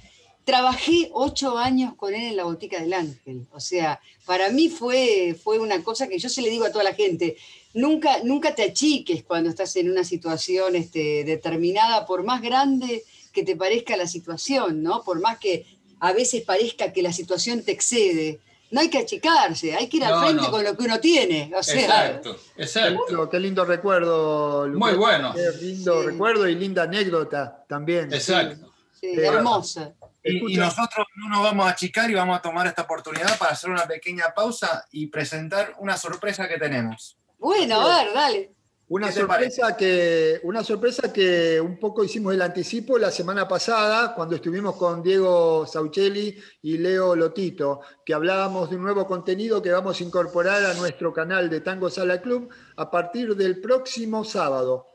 [0.43, 3.47] trabajé ocho años con él en la Botica del Ángel.
[3.51, 6.83] O sea, para mí fue, fue una cosa que yo se le digo a toda
[6.83, 7.35] la gente,
[7.73, 13.43] nunca, nunca te achiques cuando estás en una situación este, determinada, por más grande que
[13.43, 15.03] te parezca la situación, ¿no?
[15.03, 15.65] Por más que
[15.99, 18.39] a veces parezca que la situación te excede
[18.75, 21.49] no hay que achicarse, hay que ir al frente con lo que uno tiene.
[21.55, 23.29] exacto, exacto.
[23.29, 24.67] Qué lindo recuerdo.
[24.67, 25.33] Muy bueno.
[25.33, 28.11] Qué lindo recuerdo y linda anécdota también.
[28.13, 28.73] Exacto.
[28.99, 29.93] Sí, hermosa.
[30.21, 33.69] Y, nosotros no nos vamos a achicar y vamos a tomar esta oportunidad para hacer
[33.69, 37.15] una pequeña pausa y presentar una sorpresa que tenemos.
[37.37, 38.54] Bueno, a ver, dale.
[38.87, 44.35] Una sorpresa, que, una sorpresa que un poco hicimos el anticipo la semana pasada, cuando
[44.35, 49.99] estuvimos con Diego Sauchelli y Leo Lotito, que hablábamos de un nuevo contenido que vamos
[49.99, 54.87] a incorporar a nuestro canal de Tango Sala Club a partir del próximo sábado.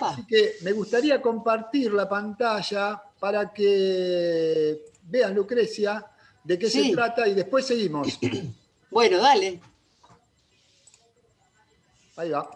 [0.00, 6.06] Así que me gustaría compartir la pantalla para que vean, Lucrecia,
[6.44, 8.18] de qué se trata y después seguimos.
[8.88, 9.60] Bueno, dale.
[12.16, 12.55] Ahí va.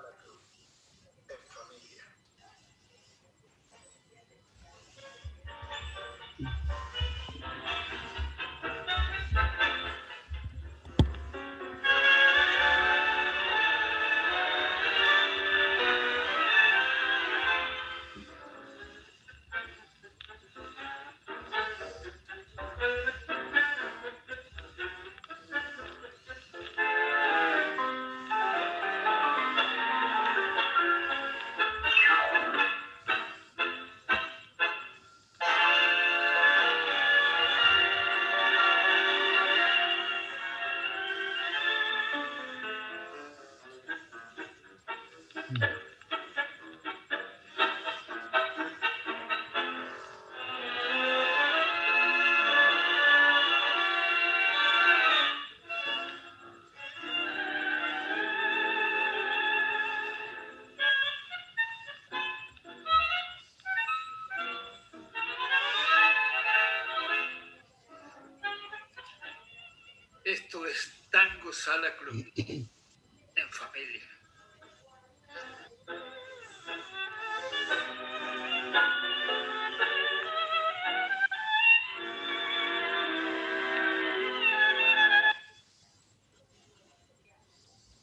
[70.51, 74.01] Esto es Tango Sala Club, en familia.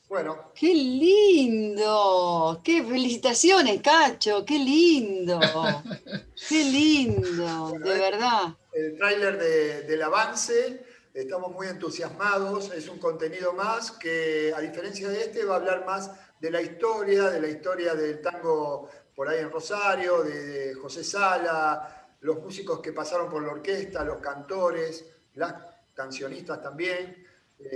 [0.09, 0.53] Bueno.
[0.55, 2.63] ¡Qué lindo!
[2.65, 4.47] ¡Qué felicitaciones, Cacho!
[4.47, 5.39] ¡Qué lindo!
[6.49, 7.73] ¡Qué lindo!
[7.79, 8.57] De verdad.
[8.73, 9.37] El tráiler
[9.87, 10.88] del avance,
[11.29, 15.85] estamos muy entusiasmados, es un contenido más que, a diferencia de este, va a hablar
[15.85, 16.11] más
[16.41, 22.17] de la historia, de la historia del tango por ahí en Rosario, de José Sala,
[22.21, 25.05] los músicos que pasaron por la orquesta, los cantores,
[25.35, 25.53] las
[25.93, 27.27] cancionistas también.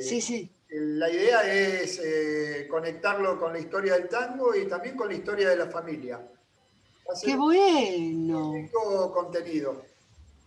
[0.00, 5.08] Sí, sí la idea es eh, conectarlo con la historia del tango y también con
[5.08, 6.26] la historia de la familia.
[7.22, 8.54] ¡Qué bueno!
[9.12, 9.84] contenido.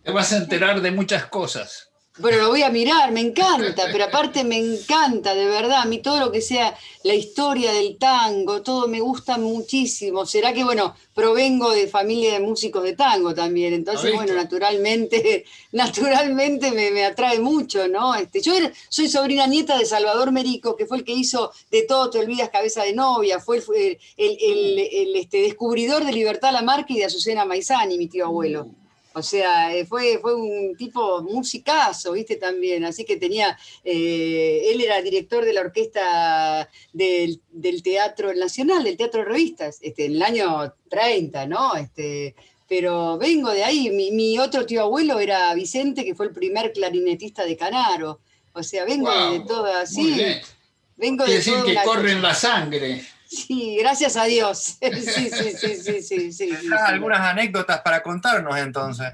[0.02, 1.92] Te vas a enterar de muchas cosas.
[2.18, 5.98] Bueno, lo voy a mirar, me encanta, pero aparte me encanta, de verdad, a mí
[5.98, 10.24] todo lo que sea la historia del tango, todo me gusta muchísimo.
[10.24, 16.70] Será que, bueno, provengo de familia de músicos de tango también, entonces, bueno, naturalmente, naturalmente
[16.70, 18.14] me, atrae mucho, ¿no?
[18.14, 18.54] Este, yo
[18.88, 22.48] soy sobrina nieta de Salvador Merico, que fue el que hizo De todo te olvidas
[22.48, 27.98] cabeza de novia, fue el, el, este, descubridor de Libertad Lamarque y de Azucena Maizani,
[27.98, 28.68] mi tío abuelo.
[29.16, 32.36] O sea, eh, fue, fue un tipo musicazo, ¿viste?
[32.36, 32.84] También.
[32.84, 37.40] Así que tenía, eh, él era director de la orquesta del,
[37.82, 41.76] Teatro Nacional, del Teatro de Revistas, este, en el año 30, ¿no?
[41.76, 42.34] Este,
[42.68, 43.88] pero vengo de ahí.
[43.88, 48.20] Mi, otro tío abuelo era Vicente, que fue el primer clarinetista de Canaro.
[48.52, 50.14] O sea, vengo de todo así.
[50.98, 53.02] Vengo Quiere decir que corre en la sangre.
[53.46, 54.78] Sí, gracias a Dios.
[54.80, 56.50] Sí, sí, sí, sí, sí,
[56.86, 59.08] algunas anécdotas para contarnos entonces.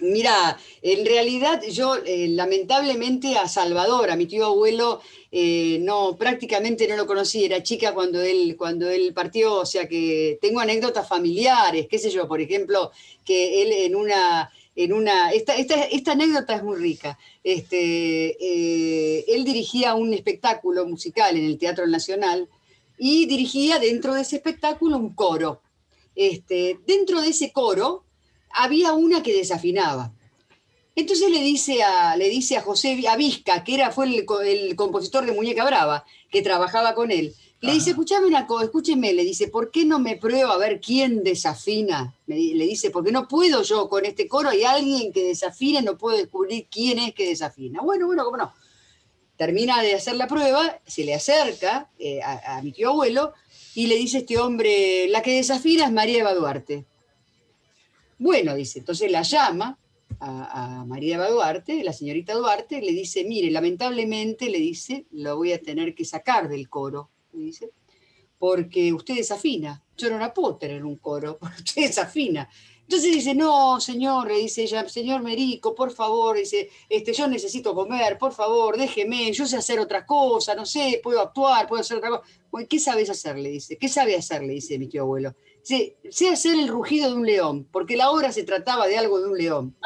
[0.00, 5.00] Mira, en realidad yo eh, lamentablemente a Salvador, a mi tío abuelo,
[5.30, 9.86] eh, no, prácticamente no lo conocí, era chica cuando él, cuando él partió, o sea
[9.86, 12.90] que tengo anécdotas familiares, qué sé yo, por ejemplo,
[13.24, 19.44] que él en una, en una, esta, esta, anécdota es muy rica, este, eh, él
[19.44, 22.48] dirigía un espectáculo musical en el Teatro Nacional,
[22.98, 25.60] y dirigía dentro de ese espectáculo un coro.
[26.14, 28.04] Este, dentro de ese coro
[28.50, 30.12] había una que desafinaba.
[30.94, 35.32] Entonces le dice a, le dice a José Avisca, que era, fue el, compositor de
[35.32, 39.70] Muñeca Brava, que trabajaba con él, le dice, escúchame una cosa, escúcheme, le dice, ¿por
[39.70, 42.12] qué no me prueba a ver quién desafina?
[42.26, 42.34] Le,
[42.66, 46.66] dice, porque no puedo yo con este coro, hay alguien que desafine, no puedo descubrir
[46.68, 47.80] quién es que desafina.
[47.80, 48.52] Bueno, bueno, cómo no
[49.36, 53.32] termina de hacer la prueba, se le acerca eh, a, mi tío abuelo
[53.74, 56.84] y le dice este hombre, la que desafina es María Eva Duarte.
[58.18, 59.78] Bueno, dice, entonces la llama
[60.20, 65.52] a, María Eva Duarte, la señorita Duarte, le dice, mire, lamentablemente, le dice, lo voy
[65.52, 67.70] a tener que sacar del coro, le dice,
[68.38, 69.82] porque usted desafina.
[69.96, 72.48] Yo no la puedo tener un coro, porque usted desafina.
[72.82, 77.74] Entonces dice, no, señor, le dice ella, señor Merico, por favor, dice, este, yo necesito
[77.74, 81.96] comer, por favor, déjeme, yo sé hacer otra cosa, no sé, puedo actuar, puedo hacer
[81.96, 82.22] otra cosa.
[82.68, 83.38] ¿Qué sabes hacer?
[83.38, 84.42] Le dice, ¿qué sabe hacer?
[84.42, 85.34] Le dice mi tío abuelo.
[85.60, 89.20] Dice, sé hacer el rugido de un león, porque la obra se trataba de algo
[89.20, 89.76] de un león.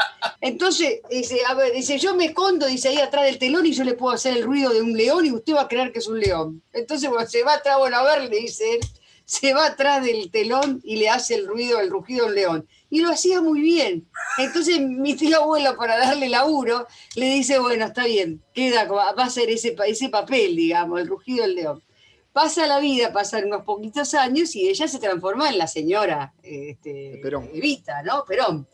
[0.40, 3.84] Entonces, dice, a ver, dice, yo me escondo, dice, ahí atrás del telón y yo
[3.84, 6.08] le puedo hacer el ruido de un león y usted va a creer que es
[6.08, 6.62] un león.
[6.72, 8.80] Entonces, bueno, se va atrás, bueno, a ver, le dice él,
[9.26, 12.68] se va atrás del telón y le hace el ruido, el rugido de un león
[12.88, 14.08] y lo hacía muy bien.
[14.38, 19.30] Entonces mi tío abuelo, para darle laburo, le dice, bueno, está bien, queda, va a
[19.30, 21.82] ser ese, ese papel, digamos, el rugido del león.
[22.32, 27.20] Pasa la vida, pasan unos poquitos años y ella se transforma en la señora este,
[27.52, 28.24] Evita, ¿no?
[28.26, 28.66] Perón.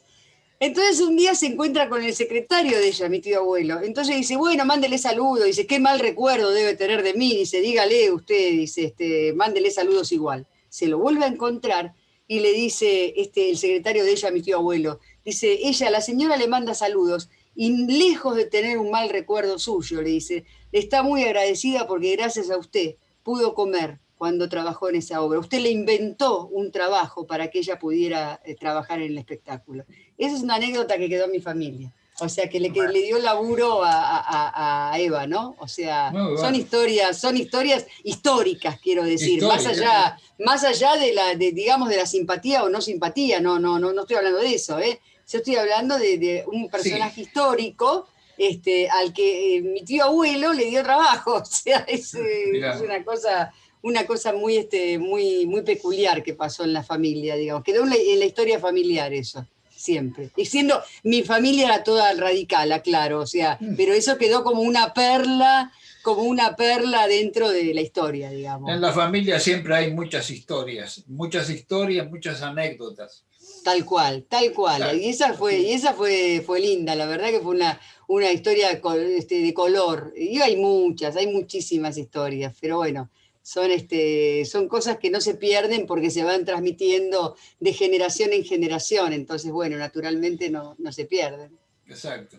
[0.64, 3.80] Entonces un día se encuentra con el secretario de ella, mi tío abuelo.
[3.82, 5.46] Entonces dice, bueno, mándele saludos.
[5.46, 7.36] Dice, qué mal recuerdo debe tener de mí.
[7.36, 10.46] Dice, dígale usted, dice, este, mándele saludos igual.
[10.68, 11.94] Se lo vuelve a encontrar
[12.28, 16.36] y le dice este, el secretario de ella, mi tío abuelo, dice, ella, la señora
[16.36, 21.24] le manda saludos y lejos de tener un mal recuerdo suyo, le dice, está muy
[21.24, 22.94] agradecida porque gracias a usted
[23.24, 25.40] pudo comer cuando trabajó en esa obra.
[25.40, 29.84] Usted le inventó un trabajo para que ella pudiera eh, trabajar en el espectáculo.
[30.16, 31.92] Esa es una anécdota que quedó en mi familia.
[32.20, 35.56] O sea, que le, le dio laburo a, Eva, ¿no?
[35.58, 41.34] O sea, son historias, son historias históricas, quiero decir, más allá, más allá de la,
[41.34, 44.78] digamos, de la simpatía o no simpatía, no, no, no, no estoy hablando de eso,
[44.78, 45.00] ¿eh?
[45.26, 48.06] Yo estoy hablando de, un personaje histórico
[48.38, 51.34] este, al que eh, mi tío abuelo le dio trabajo.
[51.42, 53.52] O sea, es, eh, una cosa,
[53.82, 57.64] una cosa muy, este, muy, muy peculiar que pasó en la familia, digamos.
[57.64, 59.46] Quedó en la historia familiar eso.
[59.76, 60.30] siempre.
[60.36, 63.74] Y siendo, mi familia era toda radical, claro, o sea, mm.
[63.76, 65.72] pero eso quedó como una perla,
[66.02, 68.70] como una perla dentro de la historia, digamos.
[68.70, 73.24] En la familia siempre hay muchas historias, muchas historias, muchas anécdotas.
[73.64, 75.00] Tal cual, tal cual.
[75.00, 78.70] Y esa fue, y esa fue, fue linda, la verdad que fue una, una historia
[78.70, 80.12] este, de color.
[80.16, 83.10] Y hay muchas, hay muchísimas historias, pero bueno,
[83.42, 88.44] son, este, son cosas que no se pierden porque se van transmitiendo de generación en
[88.44, 89.12] generación.
[89.12, 91.58] Entonces, bueno, naturalmente no, se pierden.
[91.86, 92.38] Exacto,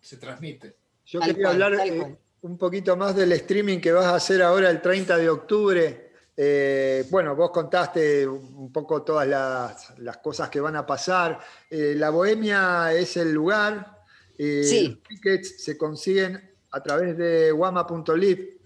[0.00, 0.76] se transmite.
[1.06, 4.80] Yo quería hablar eh, un poquito más del streaming que vas a hacer ahora el
[4.80, 6.12] 30 de octubre.
[6.36, 11.40] Eh, bueno, vos contaste un poco todas las, cosas que van a pasar.
[11.70, 14.02] Eh, la Bohemia es el lugar.
[14.36, 14.88] sí.
[14.88, 18.61] Los tickets se consiguen a través de guama.live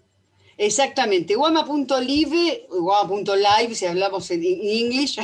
[0.59, 5.16] Exactamente, guama.live, guama.live, si hablamos en inglés,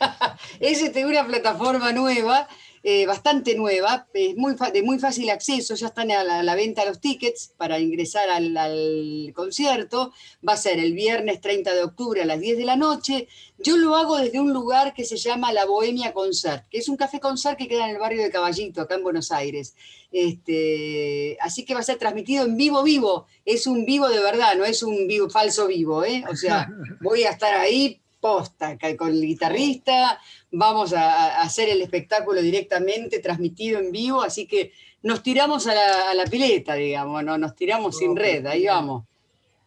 [0.60, 2.48] es una plataforma nueva
[2.90, 7.02] eh, bastante nueva, es muy, de muy fácil acceso, ya están a la, venta los
[7.02, 10.14] tickets para ingresar al, concierto,
[10.48, 13.28] va a ser el viernes 30 de octubre a las 10 de la noche,
[13.58, 16.96] yo lo hago desde un lugar que se llama La Bohemia Concert, que es un
[16.96, 19.74] café concert que queda en el barrio de Caballito, acá en Buenos Aires.
[20.10, 24.56] Este, así que va a ser transmitido en vivo, vivo, es un vivo de verdad,
[24.56, 26.24] no es un vivo, falso vivo, ¿eh?
[26.30, 26.66] o sea,
[27.02, 33.78] voy a estar ahí posta, con el guitarrista, vamos a, hacer el espectáculo directamente, transmitido
[33.78, 37.38] en vivo, así que nos tiramos a la, pileta, digamos, ¿no?
[37.38, 39.04] nos tiramos sin red, ahí vamos.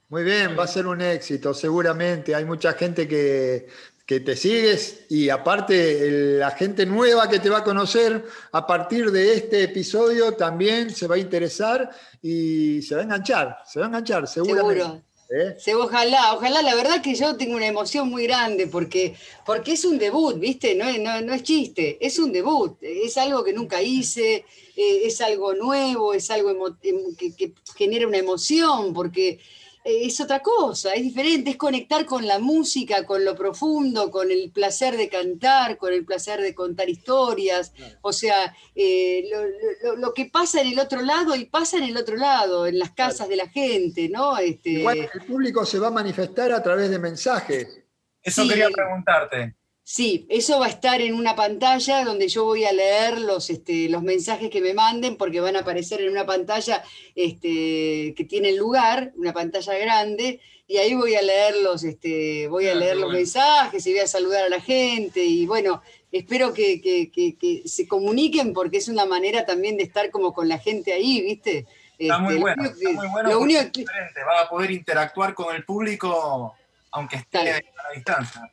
[0.09, 2.35] Muy bien, va a ser un éxito, seguramente.
[2.35, 3.67] Hay mucha gente que,
[4.05, 9.09] que te sigues y aparte la gente nueva que te va a conocer a partir
[9.09, 11.89] de este episodio también se va a interesar
[12.21, 14.83] y se va a enganchar, se va a enganchar, seguramente.
[14.83, 15.01] Seguro.
[15.33, 15.55] ¿Eh?
[15.75, 19.15] Ojalá, ojalá, la verdad que yo tengo una emoción muy grande porque,
[19.45, 20.75] porque es un debut, ¿viste?
[20.75, 20.85] No,
[21.21, 24.43] no, es chiste, es un debut, es algo que nunca hice,
[24.75, 26.51] eh, es algo nuevo, es algo
[26.83, 29.39] em, que, que genera una emoción, porque
[29.83, 34.51] es otra cosa, es diferente, es conectar con la música, con lo profundo, con el
[34.51, 39.29] placer de cantar, con el placer de contar historias, o sea, eh,
[39.97, 42.91] lo, que pasa en el otro lado y pasa en el otro lado, en las
[42.91, 44.37] casas de la gente, ¿no?
[44.37, 47.81] Este, Igual el público se va a manifestar a través de mensajes.
[48.21, 49.55] Eso quería preguntarte.
[49.83, 53.89] Sí, eso va a estar en una pantalla donde yo voy a leer los, este,
[53.89, 56.83] los mensajes que me manden porque van a aparecer en una pantalla
[57.15, 62.67] este, que tiene lugar, una pantalla grande, y ahí voy a leer los, este, voy
[62.67, 66.53] a ah, leer los mensajes y voy a saludar a la gente y bueno, espero
[66.53, 71.21] que, se comuniquen porque es una manera también de estar como con la gente ahí,
[71.21, 71.65] ¿viste?
[71.97, 73.29] Está muy este, bueno, está muy bueno.
[73.29, 73.83] Lo único que...
[73.83, 76.55] Va a poder interactuar con el público
[76.91, 77.61] aunque esté a la
[77.95, 78.51] distancia.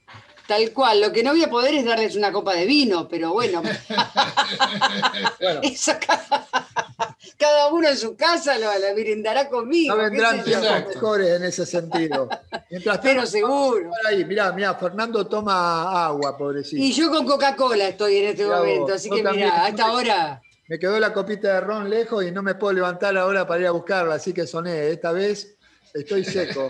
[0.49, 3.35] Tal cual, lo que no voy a poder es darles una copa de vino, pero
[3.35, 3.61] bueno.
[7.37, 9.95] cada, uno en su casa lo, la brindará conmigo.
[9.95, 12.31] No vendrán tiempos mejores en ese sentido.
[12.71, 13.91] Mientras pero seguro.
[14.09, 16.83] Ahí, mirá, mirá, Fernando toma agua, pobrecito.
[16.83, 20.41] Y yo con Coca-Cola estoy en este momento, así que mirá, a esta hora.
[20.67, 23.67] Me quedó la copita de ron lejos y no me puedo levantar ahora para ir
[23.67, 24.89] a buscarla, así que soné.
[24.89, 25.59] Esta vez
[25.93, 26.69] estoy seco.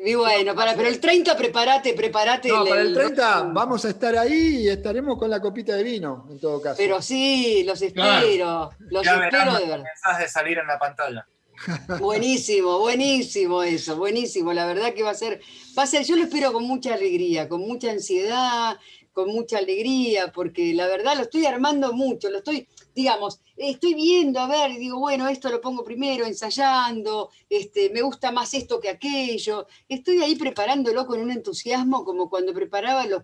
[0.00, 2.48] Y bueno, para, pero el 30 prepárate, prepárate.
[2.48, 6.26] No, para el 30 vamos a estar ahí y estaremos con la copita de vino,
[6.30, 6.76] en todo caso.
[6.76, 10.18] Pero sí, los espero, los espero de verdad.
[10.18, 11.26] de salir en la pantalla.
[11.98, 14.52] Buenísimo, buenísimo eso, buenísimo.
[14.52, 15.40] La verdad que va a ser,
[15.76, 18.78] va a ser, yo lo espero con mucha alegría, con mucha ansiedad,
[19.12, 24.40] con mucha alegría, porque la verdad lo estoy armando mucho, lo estoy, digamos, estoy viendo,
[24.40, 28.80] a ver, y digo, bueno, esto lo pongo primero, ensayando, este, me gusta más esto
[28.80, 29.66] que aquello.
[29.88, 33.22] Estoy ahí preparándolo con un entusiasmo como cuando preparaba los,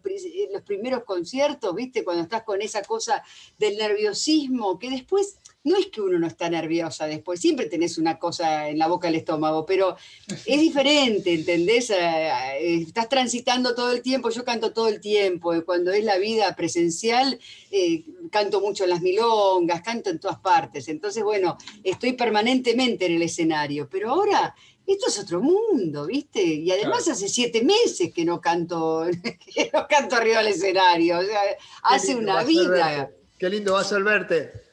[0.53, 2.05] los primeros conciertos, ¿viste?
[2.05, 3.22] Cuando estás con esa cosa
[3.59, 8.18] del nerviosismo, que después no es que uno no está nerviosa después, siempre tenés una
[8.18, 9.96] cosa en la boca del estómago, pero
[10.28, 11.88] es diferente, ¿entendés?
[11.88, 16.18] Eh, eh, estás transitando todo el tiempo, yo canto todo el tiempo, cuando es la
[16.18, 17.40] vida presencial,
[17.70, 23.12] eh, canto mucho en las milongas, canto en todas partes, entonces, bueno, estoy permanentemente en
[23.14, 24.54] el escenario, pero ahora...
[24.86, 26.42] Esto es otro mundo, ¿viste?
[26.44, 29.06] Y además hace siete meses que no canto,
[29.54, 31.20] que no canto arriba del escenario.
[31.20, 31.40] O sea,
[31.84, 33.10] hace una vida.
[33.38, 34.63] Qué lindo va a ser verte.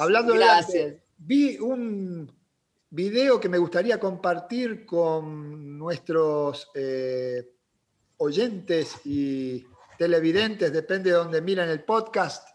[0.00, 2.32] Hablando de vi un
[2.88, 7.46] video que me gustaría compartir con nuestros eh,
[8.16, 9.62] oyentes y
[9.98, 12.48] televidentes, depende de donde miran el podcast,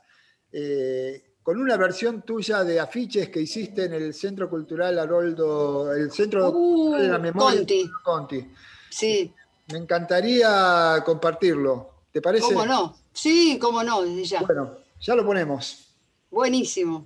[0.52, 6.12] eh, con una versión tuya de afiches que hiciste en el Centro Cultural Haroldo, el
[6.12, 7.92] Centro uh, de la Memoria Conti.
[8.04, 8.52] Conti.
[8.90, 9.32] Sí.
[9.72, 11.92] Me encantaría compartirlo.
[12.12, 12.48] ¿Te parece?
[12.48, 12.98] ¿Cómo no?
[13.14, 14.42] Sí, cómo no, desde ya.
[14.42, 15.94] Bueno, ya lo ponemos.
[16.32, 17.06] Buenísimo.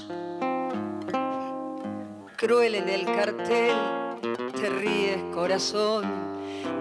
[2.41, 3.77] Cruel en el cartel,
[4.59, 6.03] te ríes corazón,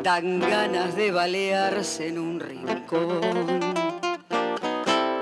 [0.03, 3.91] dan ganas de balearse en un rincón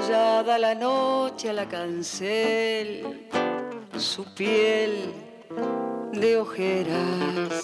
[0.08, 3.28] ya da la noche a la cancel
[3.98, 5.12] su piel
[6.12, 7.62] de ojeras.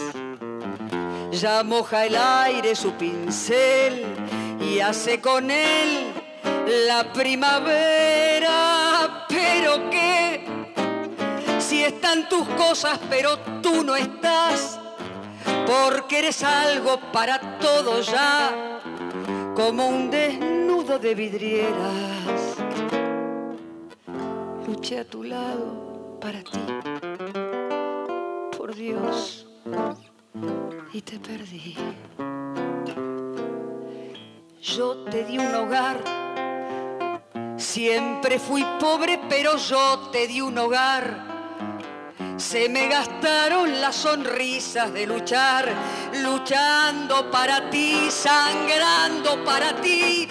[1.33, 4.05] Ya moja el aire su pincel
[4.61, 6.13] y hace con él
[6.87, 8.94] la primavera.
[11.67, 14.79] Si están tus cosas, pero tú no estás,
[15.67, 18.81] porque eres algo para todo ya,
[19.57, 22.55] como un desnudo de vidrieras
[24.67, 26.61] luché a tu lado para ti,
[28.57, 29.47] por Dios,
[30.93, 31.75] y te perdí.
[34.61, 35.99] Yo te di un hogar,
[37.57, 41.34] siempre fui pobre, pero yo te di un hogar.
[42.37, 45.69] Se me gastaron las sonrisas de luchar,
[46.23, 50.29] luchando para ti, sangrando para ti.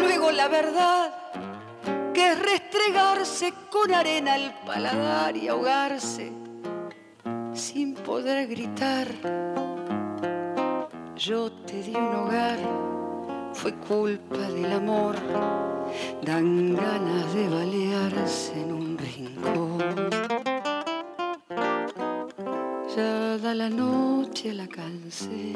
[0.00, 1.12] Luego la verdad
[2.14, 6.32] que es restregarse con arena al paladar y ahogarse
[7.52, 9.08] sin poder gritar.
[11.16, 12.58] Yo te di un hogar,
[13.52, 15.16] fue culpa del amor,
[16.22, 20.41] dan ganas de balearse en un rincón.
[22.94, 25.54] Ya da la noche la cansé,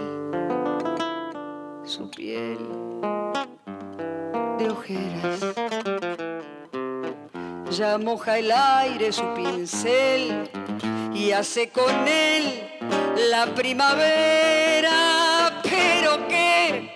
[1.84, 2.58] su piel
[4.58, 5.40] de ojeras.
[7.70, 10.48] Ya moja el aire su pincel
[11.12, 12.70] y hace con él
[13.30, 15.60] la primavera.
[15.62, 16.94] Pero qué,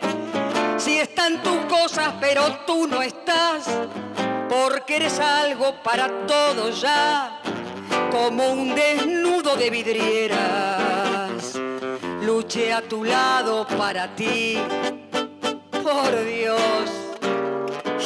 [0.79, 3.69] si están tus cosas, pero tú no estás,
[4.49, 7.40] porque eres algo para todos ya,
[8.11, 11.55] como un desnudo de vidrieras.
[12.23, 14.59] Luché a tu lado para ti,
[15.83, 16.91] por Dios,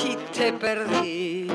[0.05, 1.49] y te perdí.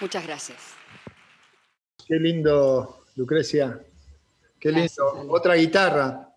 [0.00, 0.58] Muchas gracias.
[2.06, 3.80] Qué lindo, Lucrecia.
[4.60, 5.26] Qué lindo.
[5.30, 6.33] Otra guitarra.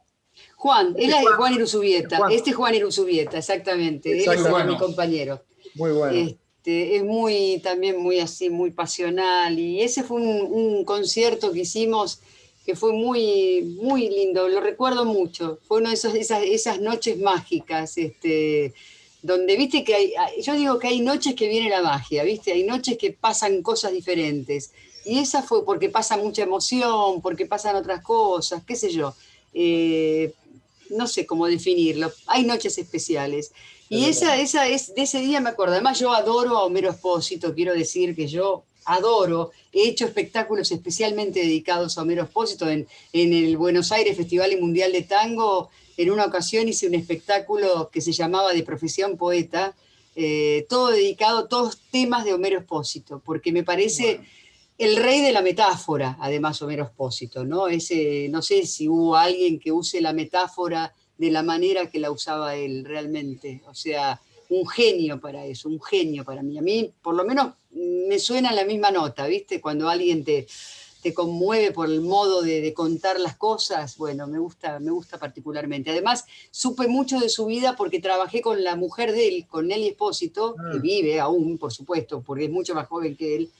[0.67, 2.19] Juan, él es Juan Iruzubieta.
[2.29, 4.11] Este es Juan Iruzubieta, exactamente.
[4.11, 5.41] Él es mi compañero.
[5.75, 6.17] Muy bueno.
[6.17, 9.57] Este, es muy, también muy así, muy pasional.
[9.57, 12.21] Y ese fue un concierto que hicimos
[12.67, 15.57] que fue muy, muy lindo, lo recuerdo mucho.
[15.65, 16.13] Fue una de esas,
[16.43, 18.73] esas, noches mágicas, este,
[19.21, 20.13] donde, viste, que hay,
[20.43, 23.93] yo digo que hay noches que viene la magia, viste, hay noches que pasan cosas
[23.93, 24.73] diferentes.
[25.05, 29.15] Y esa fue porque pasa mucha emoción, porque pasan otras cosas, qué sé yo.
[29.53, 30.33] Eh,
[30.89, 32.11] no sé cómo definirlo.
[32.27, 33.51] Hay noches especiales.
[33.89, 35.73] Y esa, esa es, de ese día me acuerdo.
[35.73, 39.51] Además, yo adoro a Homero Espósito, quiero decir que yo adoro.
[39.71, 44.91] He hecho espectáculos especialmente dedicados a Homero Espósito en, el Buenos Aires Festival y Mundial
[44.91, 45.69] de Tango.
[45.95, 49.75] En una ocasión hice un espectáculo que se llamaba De Profesión Poeta,
[50.15, 54.21] eh, todo dedicado, todos temas de Homero Espósito, porque me parece
[54.77, 57.67] el rey de la metáfora, además Homero Espósito, ¿no?
[57.67, 62.11] Ese, no sé si hubo alguien que use la metáfora de la manera que la
[62.11, 63.63] usaba él realmente.
[63.67, 66.57] O sea, un genio para eso, un genio para mí.
[66.57, 69.59] A mí, por lo menos, me suena la misma nota, ¿viste?
[69.59, 70.47] Cuando alguien te,
[71.01, 75.91] te conmueve por el modo de, contar las cosas, bueno, me gusta, me gusta particularmente.
[75.91, 79.87] Además, supe mucho de su vida porque trabajé con la mujer de él, con Nelly
[79.87, 80.81] Espósito, que ah.
[80.81, 83.51] vive aún, por supuesto, porque es mucho más joven que él,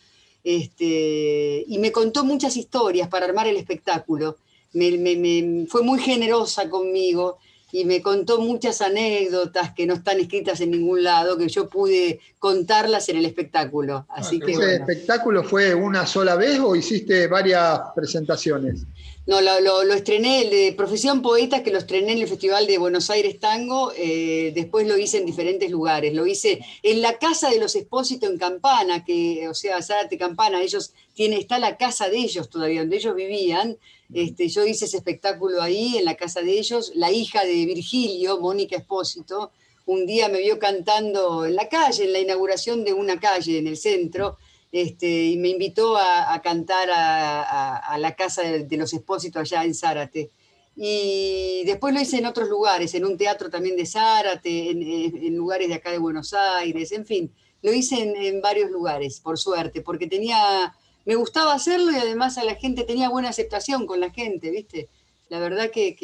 [0.43, 4.37] este, y me contó muchas historias para armar el espectáculo.
[4.73, 7.39] me, fue muy generosa conmigo
[7.71, 12.19] y me contó muchas anécdotas que no están escritas en ningún lado, que yo pude
[12.39, 14.05] contarlas en el espectáculo.
[14.09, 18.83] Así ah, que, ¿Ese espectáculo fue una sola vez o hiciste varias presentaciones?
[19.27, 23.09] No, lo, estrené, el de Profesión Poeta, que lo estrené en el Festival de Buenos
[23.09, 26.13] Aires Tango, eh, después lo hice en diferentes lugares.
[26.13, 30.61] Lo hice en la casa de los Expósitos en Campana, que, o sea, Zárate Campana,
[30.61, 33.77] ellos tienen, está la casa de ellos todavía, donde ellos vivían.
[34.13, 36.93] Este, yo hice ese espectáculo ahí, en la casa de ellos.
[36.95, 39.51] La hija de Virgilio, Mónica Expósito,
[39.85, 43.67] un día me vio cantando en la calle, en la inauguración de una calle en
[43.67, 44.37] el centro
[44.71, 50.31] este, y me invitó a, cantar a, la casa de, los expósitos allá en Zárate.
[50.75, 55.69] Y después lo hice en otros lugares, en un teatro también de Zárate, en, lugares
[55.69, 60.07] de acá de Buenos Aires, en fin, lo hice en, varios lugares, por suerte, porque
[60.07, 64.51] tenía, me gustaba hacerlo y además a la gente tenía buena aceptación con la gente,
[64.51, 64.89] ¿viste?
[65.29, 65.95] La verdad que,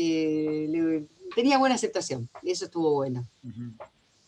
[1.35, 3.27] tenía buena aceptación, y eso estuvo bueno.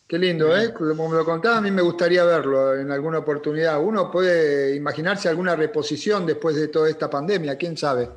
[0.08, 0.72] Qué lindo, ¿eh?
[0.72, 3.82] Como me lo contaba, a mí me gustaría verlo en alguna oportunidad.
[3.82, 8.08] Uno puede imaginarse alguna reposición después de toda esta pandemia, quién sabe.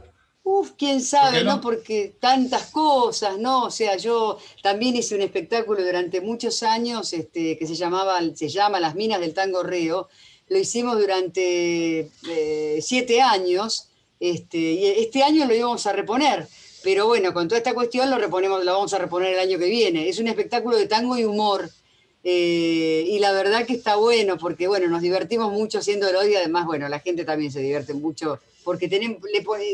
[0.44, 1.60] Uf, quién sabe, no?
[1.60, 3.66] Porque tantas cosas, ¿no?
[3.66, 8.50] O sea, yo también hice un espectáculo durante muchos años este, que se llamaba, se
[8.50, 10.10] llama Las Minas del Tango Reo.
[10.48, 16.48] Lo hicimos durante eh, siete años, este, y este año lo íbamos a reponer.
[16.84, 19.70] Pero bueno, con toda esta cuestión lo reponemos, lo vamos a reponer el año que
[19.70, 20.08] viene.
[20.08, 21.70] Es un espectáculo de tango y humor
[22.24, 26.66] eh, y la verdad que está bueno, porque bueno, nos divertimos mucho haciéndolo y además,
[26.66, 29.18] bueno, la gente también se divierte mucho, porque tiene,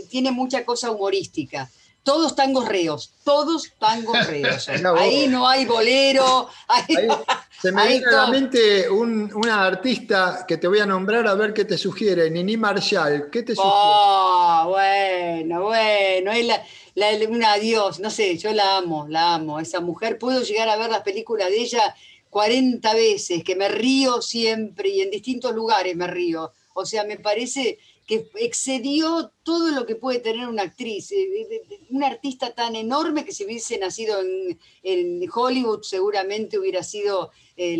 [0.09, 1.69] tiene mucha cosa humorística.
[2.03, 4.69] Todos tangos reos, todos tangos reos.
[4.99, 6.49] ahí no hay bolero.
[7.61, 11.51] se me viene a la mente una artista que te voy a nombrar a ver
[11.51, 13.31] qué te sugiere, Nini Marshall.
[13.31, 13.75] ¿Qué te sugiere?
[13.75, 19.59] Oh, bueno, bueno, es la, una dios, no sé, yo la amo, la amo.
[19.59, 21.95] Esa mujer, puedo llegar a ver las películas de ella
[22.35, 26.51] 40 veces, que me río siempre y en distintos lugares me río.
[26.73, 31.61] O sea, me parece que excedió todo lo que puede tener una actriz, eh,
[31.91, 37.77] una artista tan enorme que si hubiese nacido en, Hollywood seguramente hubiera sido eh,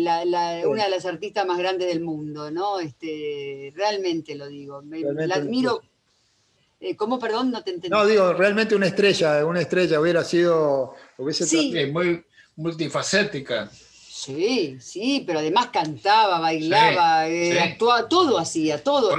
[0.64, 2.80] una de las artistas más grandes del mundo, ¿no?
[2.80, 5.82] Este, realmente lo digo, la admiro.
[6.80, 7.50] Eh, ¿Cómo, perdón?
[7.50, 7.90] No te entendí.
[7.90, 10.94] No, digo, realmente una estrella, una estrella hubiera sido...
[11.18, 11.74] Hubiese sí.
[11.92, 12.24] muy
[12.56, 13.70] multifacética.
[14.26, 19.16] Sí, sí, pero además cantaba, bailaba, eh, actuaba, todo hacía, todo.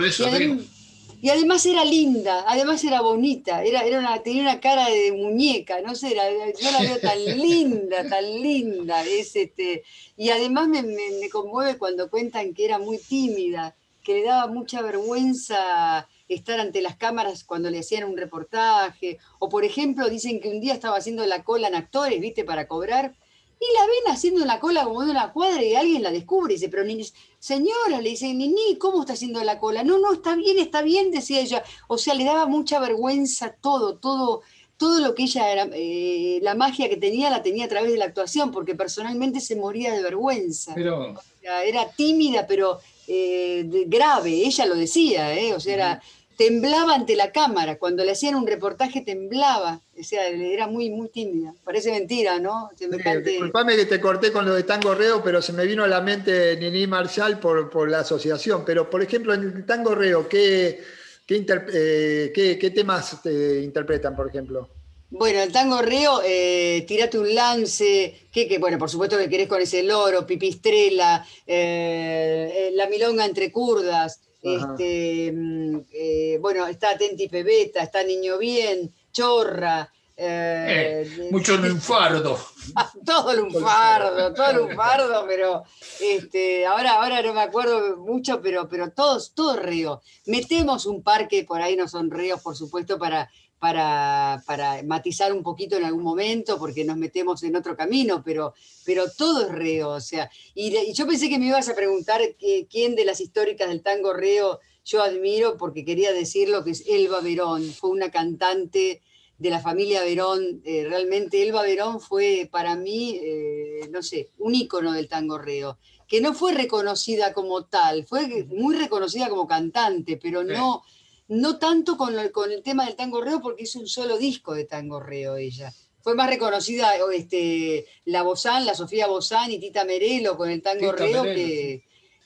[1.21, 5.79] y, además era linda, además era bonita, era, era una, tenía una cara de muñeca,
[5.79, 9.01] no sé, yo la veo tan linda, tan linda.
[9.05, 9.85] Es este,
[10.17, 14.81] y además me, me, conmueve cuando cuentan que era muy tímida, que le daba mucha
[14.81, 20.49] vergüenza estar ante las cámaras cuando le hacían un reportaje, o por ejemplo dicen que
[20.49, 23.15] un día estaba haciendo la cola en actores, viste, para cobrar
[23.59, 26.57] y la ven haciendo la cola como de una cuadra y alguien la descubre y
[26.57, 27.03] dice, pero ni,
[27.39, 29.83] señora, le dice, Nini, ¿cómo está haciendo la cola?
[29.83, 31.63] No, no, está bien, está bien, decía ella.
[31.87, 34.41] O sea, le daba mucha vergüenza todo, todo,
[34.77, 37.97] todo lo que ella era, eh, la magia que tenía la tenía a través de
[37.97, 40.73] la actuación, porque personalmente se moría de vergüenza.
[40.75, 41.15] Pero...
[41.41, 45.53] era tímida, pero eh, grave, ella lo decía, ¿eh?
[45.53, 46.01] o sea, era,
[46.37, 51.09] temblaba ante la cámara, cuando le hacían un reportaje temblaba, o sea, era muy, muy
[51.09, 51.53] tímida.
[51.63, 52.69] Parece mentira, ¿no?
[52.77, 55.99] disculpame que te corté con lo de Tango Reo, pero se me vino a la
[55.99, 58.63] mente Nini Marshall por, la asociación.
[58.65, 60.79] Pero, por ejemplo, en el Tango Reo, ¿qué,
[61.25, 64.69] qué, eh, temas te interpretan, por ejemplo?
[65.09, 69.61] Bueno, el tango reo, eh, tirate un lance, que, bueno, por supuesto que querés con
[69.61, 77.83] ese loro, pipistrela, eh, la milonga entre curdas, este, mm, eh, bueno, está Atenti Pebeta,
[77.83, 79.91] está Niño Bien, Chorra.
[80.19, 82.39] Eh, eh, mucho lunfardo.
[83.05, 85.63] todo lunfardo, todo lunfardo, pero
[86.01, 90.01] este, ahora, ahora no me acuerdo mucho, pero, pero todos, todo río.
[90.25, 93.29] Metemos un parque, por ahí no son ríos, por supuesto, para
[93.59, 94.43] para,
[94.85, 98.53] matizar un poquito en algún momento, porque nos metemos en otro camino, pero,
[98.85, 99.89] pero todo es reo.
[99.89, 102.21] O sea, y, yo pensé que me ibas a preguntar
[102.69, 107.19] quién de las históricas del tango reo yo admiro, porque quería decirlo, que es Elba
[107.19, 109.01] Verón, fue una cantante
[109.37, 110.61] de la familia Verón.
[110.63, 115.77] Eh, realmente Elba Verón fue para mí, eh, no sé, un ícono del tango reo,
[116.07, 120.83] que no fue reconocida como tal, fue muy reconocida como cantante, pero no
[121.27, 124.65] no tanto con, con el tema del tango reo, porque hizo un solo disco de
[124.65, 125.73] tango reo ella.
[126.01, 130.91] Fue más reconocida este, la Bozán, la Sofía Bozán y Tita Merelo con el tango
[130.91, 131.83] reo que...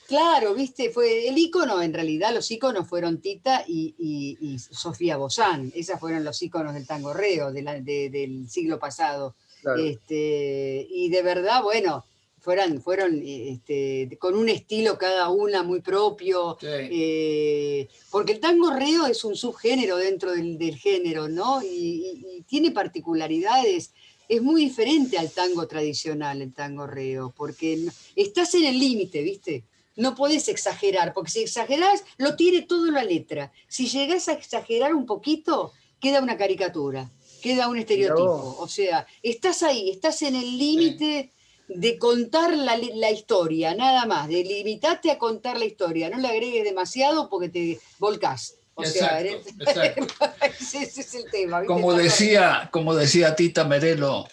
[0.08, 6.00] Claro, viste, fue el ícono, en realidad los íconos fueron Tita y, Sofía Bozán, esas
[6.00, 9.36] fueron los íconos del tango reo del siglo pasado.
[9.80, 12.06] Este, y de verdad, bueno,
[12.42, 19.06] fueran, fueron este, con un estilo cada una muy propio, eh, porque el tango reo
[19.06, 21.62] es un subgénero dentro del, género, ¿no?
[21.62, 23.94] Y, tiene particularidades,
[24.28, 27.86] es muy diferente al tango tradicional, el tango reo, porque
[28.16, 29.64] estás en el límite, ¿viste?
[29.96, 33.52] No puedes exagerar, porque si exageras, lo tiene todo la letra.
[33.68, 37.12] Si llegas a exagerar un poquito, queda una caricatura,
[37.42, 38.58] queda un estereotipo.
[38.60, 41.32] O sea, estás ahí, estás en el límite
[41.76, 46.64] de contar la, historia, nada más, de limitarte a contar la historia, no le agregues
[46.64, 48.56] demasiado porque te volcás.
[48.74, 51.66] O sea, ese, es el tema.
[51.66, 54.28] Como decía, como decía Tita Merelo,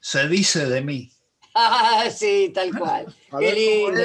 [0.00, 1.12] se dice de mí.
[1.52, 3.12] Ah, sí, tal cual.
[3.40, 4.00] Qué lindo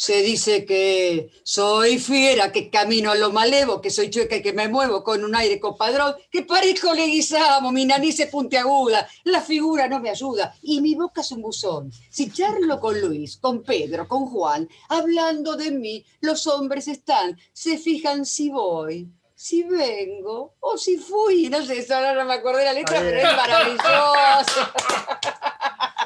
[0.00, 4.54] Se dice que soy fiera, que camino a lo malevo, que soy chueca y que
[4.54, 9.88] me muevo con un aire copadrón, que parezco leguizamo, mi nariz es puntiaguda, la figura
[9.88, 11.92] no me ayuda y mi boca es un buzón.
[12.08, 17.76] Si charlo con Luis, con Pedro, con Juan, hablando de mí, los hombres están, se
[17.76, 21.50] fijan si voy, si vengo o si fui.
[21.50, 24.60] No sé, ahora no me acordé la letra, pero es maravilloso.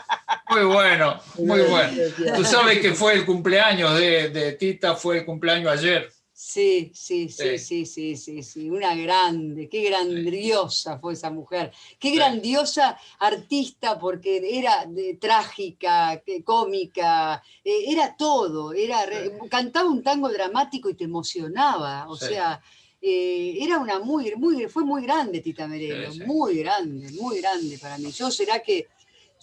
[0.48, 1.92] Muy bueno, muy bueno.
[2.36, 6.10] Tú sabes que fue el cumpleaños de, Tita, fue el cumpleaños ayer.
[6.36, 12.10] Sí, sí, sí, sí, sí, sí, sí, una grande, qué grandiosa fue esa mujer, qué
[12.10, 14.84] grandiosa artista porque era
[15.20, 19.06] trágica, cómica, eh, era todo, era
[19.48, 22.60] cantaba un tango dramático y te emocionaba, o sea,
[23.00, 27.96] eh, era una muy, muy, fue muy grande Tita Merelo, muy grande, muy grande para
[27.98, 28.10] mí.
[28.10, 28.88] Yo será que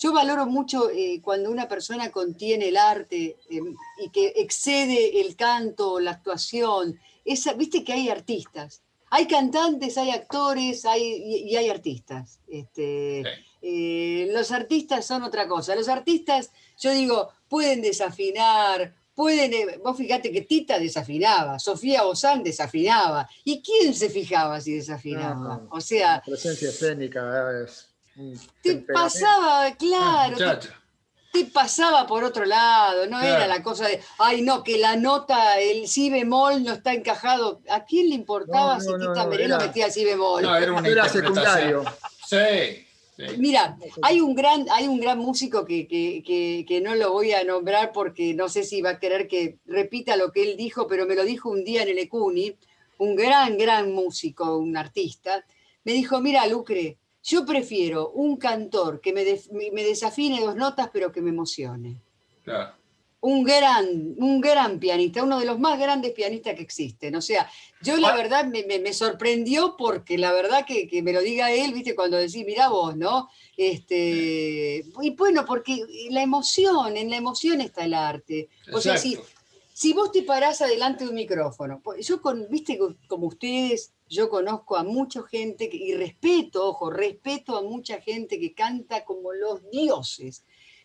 [0.02, 5.36] yo valoro mucho eh, cuando una persona contiene el arte em, y que excede el
[5.36, 6.99] canto, la actuación.
[7.24, 8.82] Esa, Viste que hay artistas.
[9.12, 12.39] Hay cantantes, hay actores hay, y, hay artistas.
[12.47, 13.22] Este,
[13.62, 15.76] eh, los artistas son otra cosa.
[15.76, 16.49] Los artistas,
[16.80, 19.54] yo digo, pueden desafinar, pueden.
[19.54, 23.30] Eh, vos fíjate que Tita desafinaba, Sofía Bozán desafinaba.
[23.43, 25.68] ¿Y quién se fijaba si desafinaba?
[25.70, 26.16] o sea.
[26.16, 27.90] La presencia escénica es
[28.62, 30.38] te pasaba, claro.
[31.32, 35.59] te, pasaba por otro lado, no era la cosa de, ay no, que la nota,
[35.59, 37.62] el si bemol no está encajado.
[37.70, 40.43] ¿A quién le importaba si Tita Merelo metía el si bemol?
[40.43, 41.84] No, era, era secundario.
[42.28, 42.88] Sí.
[43.38, 47.43] Mira, hay un gran, hay un gran músico que, que, que, no lo voy a
[47.43, 51.05] nombrar porque no sé si va a querer que repita lo que él dijo, pero
[51.05, 52.55] me lo dijo un día en el Ecuni,
[52.97, 55.43] un gran, gran músico, un artista.
[55.84, 59.24] Me dijo, mira, Lucre, yo prefiero un cantor que me,
[59.72, 61.97] me, desafine dos notas, pero que me emocione.
[63.24, 67.15] Un gran, un gran pianista, uno de los más grandes pianistas que existen.
[67.15, 67.47] O sea,
[67.84, 68.15] yo la ah.
[68.15, 72.69] verdad me, sorprendió porque la verdad que, me lo diga él, viste, cuando decís, mira
[72.69, 73.30] vos, ¿no?
[73.55, 78.49] Este, y bueno, porque la emoción, en la emoción está el arte.
[78.74, 79.19] O sea, si,
[79.72, 84.30] si vos te parás adelante de un micrófono, pues, yo con, viste, como ustedes, yo
[84.30, 89.70] conozco a mucha gente y respeto, ojo, respeto a mucha gente que canta como los
[89.72, 90.43] dioses,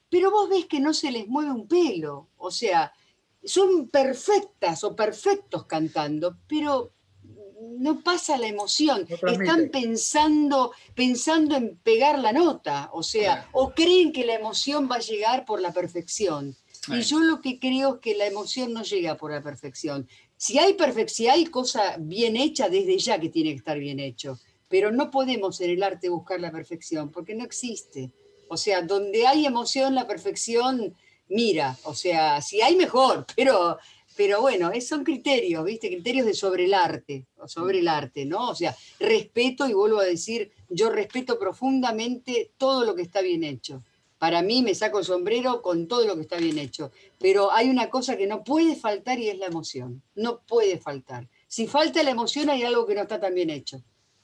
[0.09, 2.93] pero vos ves que no se les mueve un pelo, o sea,
[3.43, 6.93] son perfectas o perfectos cantando, pero
[7.79, 14.12] no pasa la emoción, están pensando, pensando en pegar la nota, o sea, o creen
[14.12, 16.57] que la emoción va a llegar por la perfección.
[16.89, 20.09] Y yo lo que creo es que la emoción no llega por la perfección.
[20.37, 24.39] Si hay perfección, hay cosa bien hecha, desde ya que tiene que estar bien hecho.
[24.68, 28.11] Pero no podemos en el arte buscar la perfección, porque no existe.
[28.49, 30.95] O sea, donde hay emoción, la perfección
[31.28, 31.76] mira.
[31.84, 33.78] O sea, si hay mejor, pero,
[34.16, 35.89] pero bueno, son criterios, ¿viste?
[35.89, 38.51] Criterios de sobre el arte, o sobre el arte, ¿no?
[38.51, 43.45] O sea, respeto, y vuelvo a decir, yo respeto profundamente todo lo que está bien
[43.45, 43.82] hecho
[44.19, 46.91] para mí me saco el sombrero con todo lo que está bien hecho.
[47.19, 50.03] Pero hay una cosa que no puede faltar y es la emoción.
[50.14, 51.29] No puede faltar.
[51.49, 53.83] Si falta la emoción hay algo que no está tan bien hecho.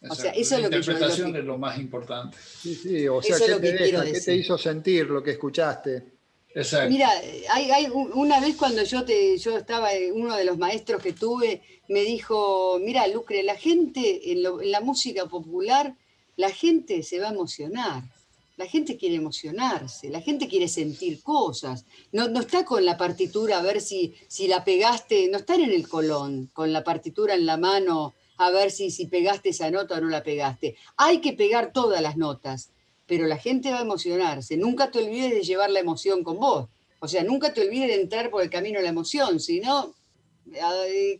[0.08, 2.36] O sea, eso es lo que La interpretación es lo más importante.
[2.40, 6.12] Sí, sí, o sea, ¿qué, te, ¿qué te hizo sentir lo que escuchaste?
[6.54, 6.90] Exacto.
[6.90, 7.10] Mira,
[7.50, 12.00] hay, una vez cuando yo, te, yo estaba, uno de los maestros que tuve, me
[12.02, 15.94] dijo, mira, Lucre, la gente en, en la música popular,
[16.36, 18.02] la gente se va a emocionar.
[18.62, 21.84] La gente quiere emocionarse, la gente quiere sentir cosas.
[22.12, 25.72] No, no está con la partitura a ver si, si la pegaste, no están en
[25.72, 29.96] el colón, con la partitura en la mano a ver si, si pegaste esa nota
[29.96, 30.76] o no la pegaste.
[30.96, 32.70] Hay que pegar todas las notas,
[33.04, 34.56] pero la gente va a emocionarse.
[34.56, 36.68] Nunca te olvides de llevar la emoción con vos.
[37.00, 39.92] O sea, nunca te olvides de entrar por el camino de la emoción, si no,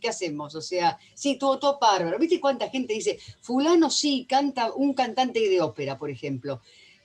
[0.01, 0.55] ¿qué hacemos?
[0.55, 2.17] O sea, sí, todo, todo bárbaro.
[2.19, 6.61] ¿Viste cuánta gente dice, fulano sí, canta un cantante de ópera, por ejemplo?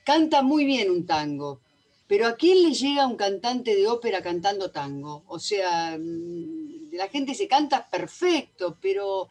[0.08, 1.60] Canta muy bien un tango,
[2.06, 5.22] pero ¿a quién le llega un cantante de ópera cantando tango?
[5.26, 9.28] O sea, mm, la gente se canta perfecto, pero,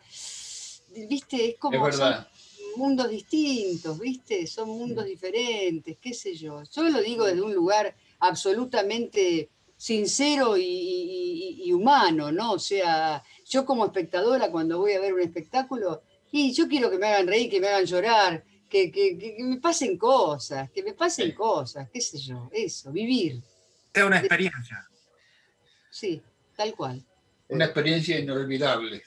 [1.09, 2.28] viste, es como son
[2.75, 6.61] mundos distintos, viste, son mundos diferentes, qué sé yo.
[6.71, 12.51] Yo lo digo desde un lugar absolutamente sincero y, humano, ¿no?
[12.51, 16.99] O sea, yo como espectadora cuando voy a ver un espectáculo, y yo quiero que
[16.99, 21.34] me hagan reír, que me hagan llorar, que, que, me pasen cosas, que me pasen
[21.34, 23.41] cosas, qué sé yo, eso, vivir.
[23.93, 24.88] Es una experiencia.
[25.89, 26.22] Sí,
[26.55, 27.03] tal cual.
[27.49, 29.03] Una experiencia inolvidable.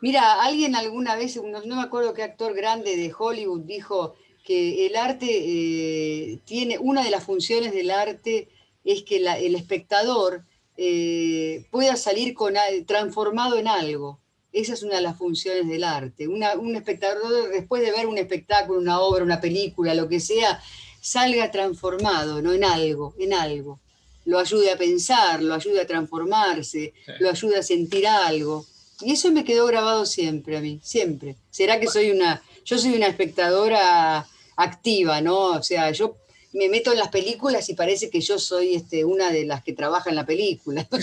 [0.00, 4.14] Mira, alguien alguna vez, no, me acuerdo qué actor grande de Hollywood dijo
[4.44, 8.48] que el arte eh, tiene, una de las funciones del arte
[8.84, 10.44] es que el espectador
[10.76, 12.54] eh, pueda salir con,
[12.86, 14.20] transformado en algo.
[14.52, 16.26] Esa es una de las funciones del arte.
[16.26, 20.62] un espectador, después de ver un espectáculo, una obra, una película, lo que sea,
[21.00, 22.52] salga transformado, ¿no?
[22.52, 23.78] En algo, en algo.
[24.24, 28.66] Lo ayude a pensar, lo ayude a transformarse, lo ayude a sentir algo.
[29.00, 31.36] Y eso me quedó grabado siempre a mí, siempre.
[31.50, 34.26] ¿Será que soy una, yo soy una espectadora
[34.56, 35.52] activa, ¿no?
[35.52, 36.16] O sea, yo
[36.52, 39.72] me meto en las películas y parece que yo soy este, una de las que
[39.72, 40.86] trabaja en la película.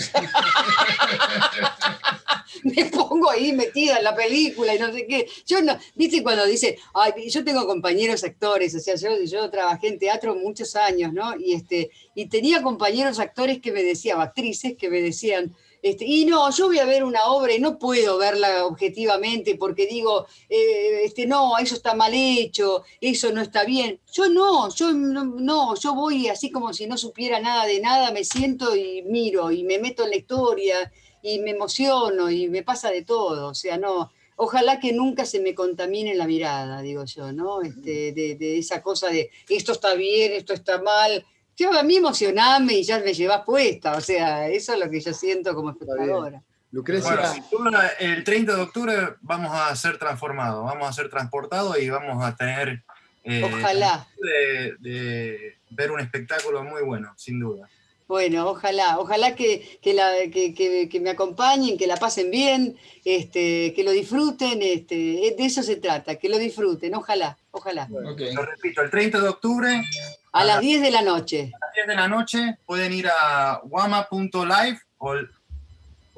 [2.64, 5.28] me pongo ahí metida en la película y no sé qué.
[5.46, 9.88] Yo no, viste cuando dice, ay, yo tengo compañeros actores, o sea, yo, yo trabajé
[9.88, 11.38] en teatro muchos años, ¿no?
[11.38, 16.24] Y, este, y tenía compañeros actores que me decían, actrices que me decían, este, y
[16.24, 21.02] no, yo voy a ver una obra y no puedo verla objetivamente porque digo, eh,
[21.04, 24.00] este, no, eso está mal hecho, eso no está bien.
[24.12, 28.24] Yo no, yo no, yo voy así como si no supiera nada de nada, me
[28.24, 30.92] siento y miro y me meto en la historia
[31.26, 33.48] y me emociono y me pasa de todo.
[33.48, 37.62] O sea, no, ojalá que nunca se me contamine la mirada, digo yo, ¿no?
[37.62, 41.24] Este, de, de esa cosa de esto está bien, esto está mal
[41.56, 45.00] yo a mí emocioname y ya me llevas puesta, o sea, eso es lo que
[45.00, 46.42] yo siento como espectadora.
[46.70, 47.32] Lucrecia.
[47.58, 52.22] Bueno, el 30 de octubre vamos a ser transformados, vamos a ser transportados y vamos
[52.22, 52.82] a tener.
[53.24, 54.06] Eh, ojalá.
[54.20, 57.68] De, ver un espectáculo muy bueno, sin duda.
[58.08, 63.90] Bueno, ojalá, ojalá que, la, que, me acompañen, que la pasen bien, este, que lo
[63.90, 67.88] disfruten, este, de eso se trata, que lo disfruten, ojalá, ojalá.
[67.88, 69.82] Lo repito, el 30 de octubre
[70.30, 71.50] a, las 10 de la noche.
[71.52, 75.14] A las 10 de la noche pueden ir a wama.live o,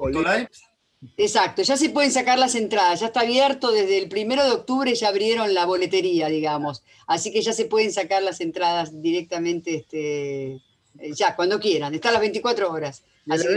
[0.09, 0.49] live.
[1.17, 4.93] Exacto, ya se pueden sacar las entradas, ya está abierto desde el primero de octubre,
[4.93, 10.61] ya abrieron la boletería, digamos, así que ya se pueden sacar las entradas directamente, este,
[10.97, 13.03] eh, ya, cuando quieran, está a las 24 horas.
[13.29, 13.47] Así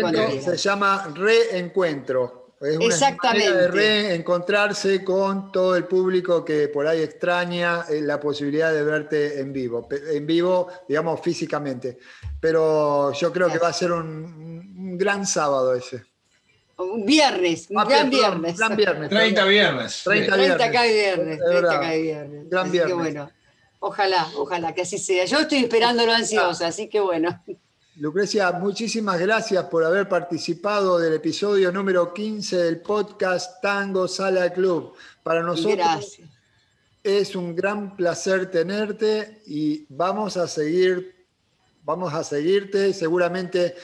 [0.41, 2.43] se llama Reencuentro.
[2.63, 3.51] Es una Exactamente.
[3.51, 8.85] manera de reencontrarse con todo el público que por ahí extraña eh, la posibilidad de
[8.85, 11.99] verte en vivo, en vivo, digamos, físicamente.
[12.41, 16.05] Pero yo creo que va a ser un, gran sábado ese.
[16.79, 18.57] Un viernes, un ah, gran viernes.
[18.57, 19.09] Gran viernes.
[19.09, 20.03] 30 viernes.
[20.05, 20.57] 30, viernes.
[20.59, 21.39] 30 acá viernes.
[21.45, 22.49] 30 acá viernes.
[22.49, 22.95] Gran así viernes.
[22.95, 23.31] Que bueno,
[23.83, 25.25] ojalá, ojalá que así sea.
[25.27, 27.43] Yo estoy esperándolo ansiosa, así que bueno.
[27.97, 34.95] Lucrecia, muchísimas gracias por haber participado del episodio número 15 del podcast Tango Sala Club.
[35.23, 36.19] Para nosotros
[37.03, 41.27] es un gran placer tenerte y vamos a seguir,
[41.83, 42.95] vamos a seguirte.
[42.95, 43.75] Seguramente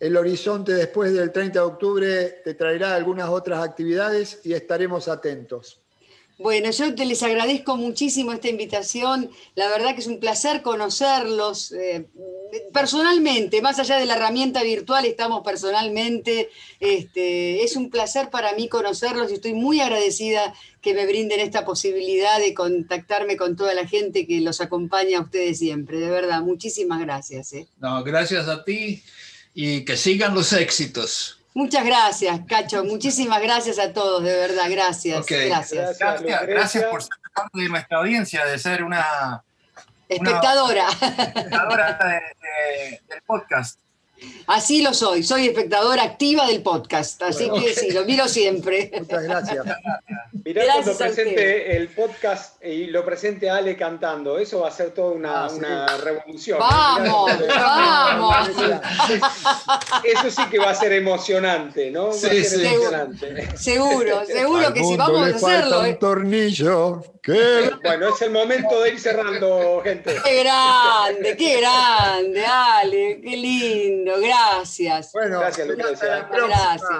[0.00, 5.81] el horizonte después del 30 de octubre te traerá algunas otras actividades y estaremos atentos.
[6.42, 9.30] Bueno, yo te les agradezco muchísimo esta invitación.
[9.54, 12.06] La verdad que es un placer conocerlos eh,
[12.72, 16.50] personalmente, más allá de la herramienta virtual, estamos personalmente.
[16.80, 21.64] Este, es un placer para mí conocerlos y estoy muy agradecida que me brinden esta
[21.64, 26.00] posibilidad de contactarme con toda la gente que los acompaña a ustedes siempre.
[26.00, 27.52] De verdad, muchísimas gracias.
[27.52, 27.68] Eh.
[27.78, 29.02] No, gracias a ti
[29.54, 31.41] y que sigan los éxitos.
[31.54, 32.84] Muchas gracias, Cacho.
[32.84, 34.70] Muchísimas gracias a todos, de verdad.
[34.70, 35.26] Gracias.
[35.26, 35.98] Gracias.
[35.98, 39.42] Gracias, por ser parte de nuestra audiencia, de ser una
[40.08, 40.88] espectadora.
[40.88, 41.98] espectadora
[43.08, 43.81] del podcast.
[44.46, 48.90] Así lo soy, soy espectadora activa del podcast, así que sí, lo miro siempre.
[48.98, 49.64] Muchas gracias.
[50.44, 55.12] Mirá cuando presente el podcast y lo presente Ale cantando, eso va a ser toda
[55.12, 56.58] una, ah, revolución.
[56.58, 58.48] Vamos, vamos.
[60.04, 62.08] Eso sí que va a ser emocionante, ¿no?
[62.08, 62.66] Va a ser sí.
[62.66, 63.56] emocionante.
[63.56, 65.80] Seguro, seguro que sí, vamos a hacerlo.
[65.80, 65.94] Un ¿eh?
[65.94, 67.02] tornillo.
[67.24, 70.16] Bueno, es el momento de ir cerrando, gente.
[70.24, 75.12] Qué grande, qué grande, Ale, qué lindo gracias.
[75.12, 76.28] Bueno, gracias, Lucrecia.
[76.30, 76.90] Gracias.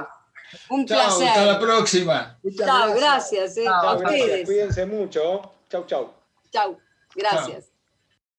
[0.68, 1.28] Un placer.
[1.28, 2.38] Hasta la próxima.
[2.56, 3.56] Chao, gracias.
[3.56, 4.46] Eh, a ustedes.
[4.46, 5.52] Cuídense mucho.
[5.70, 6.12] Chau, chau.
[6.52, 6.78] Chau,
[7.14, 7.71] gracias.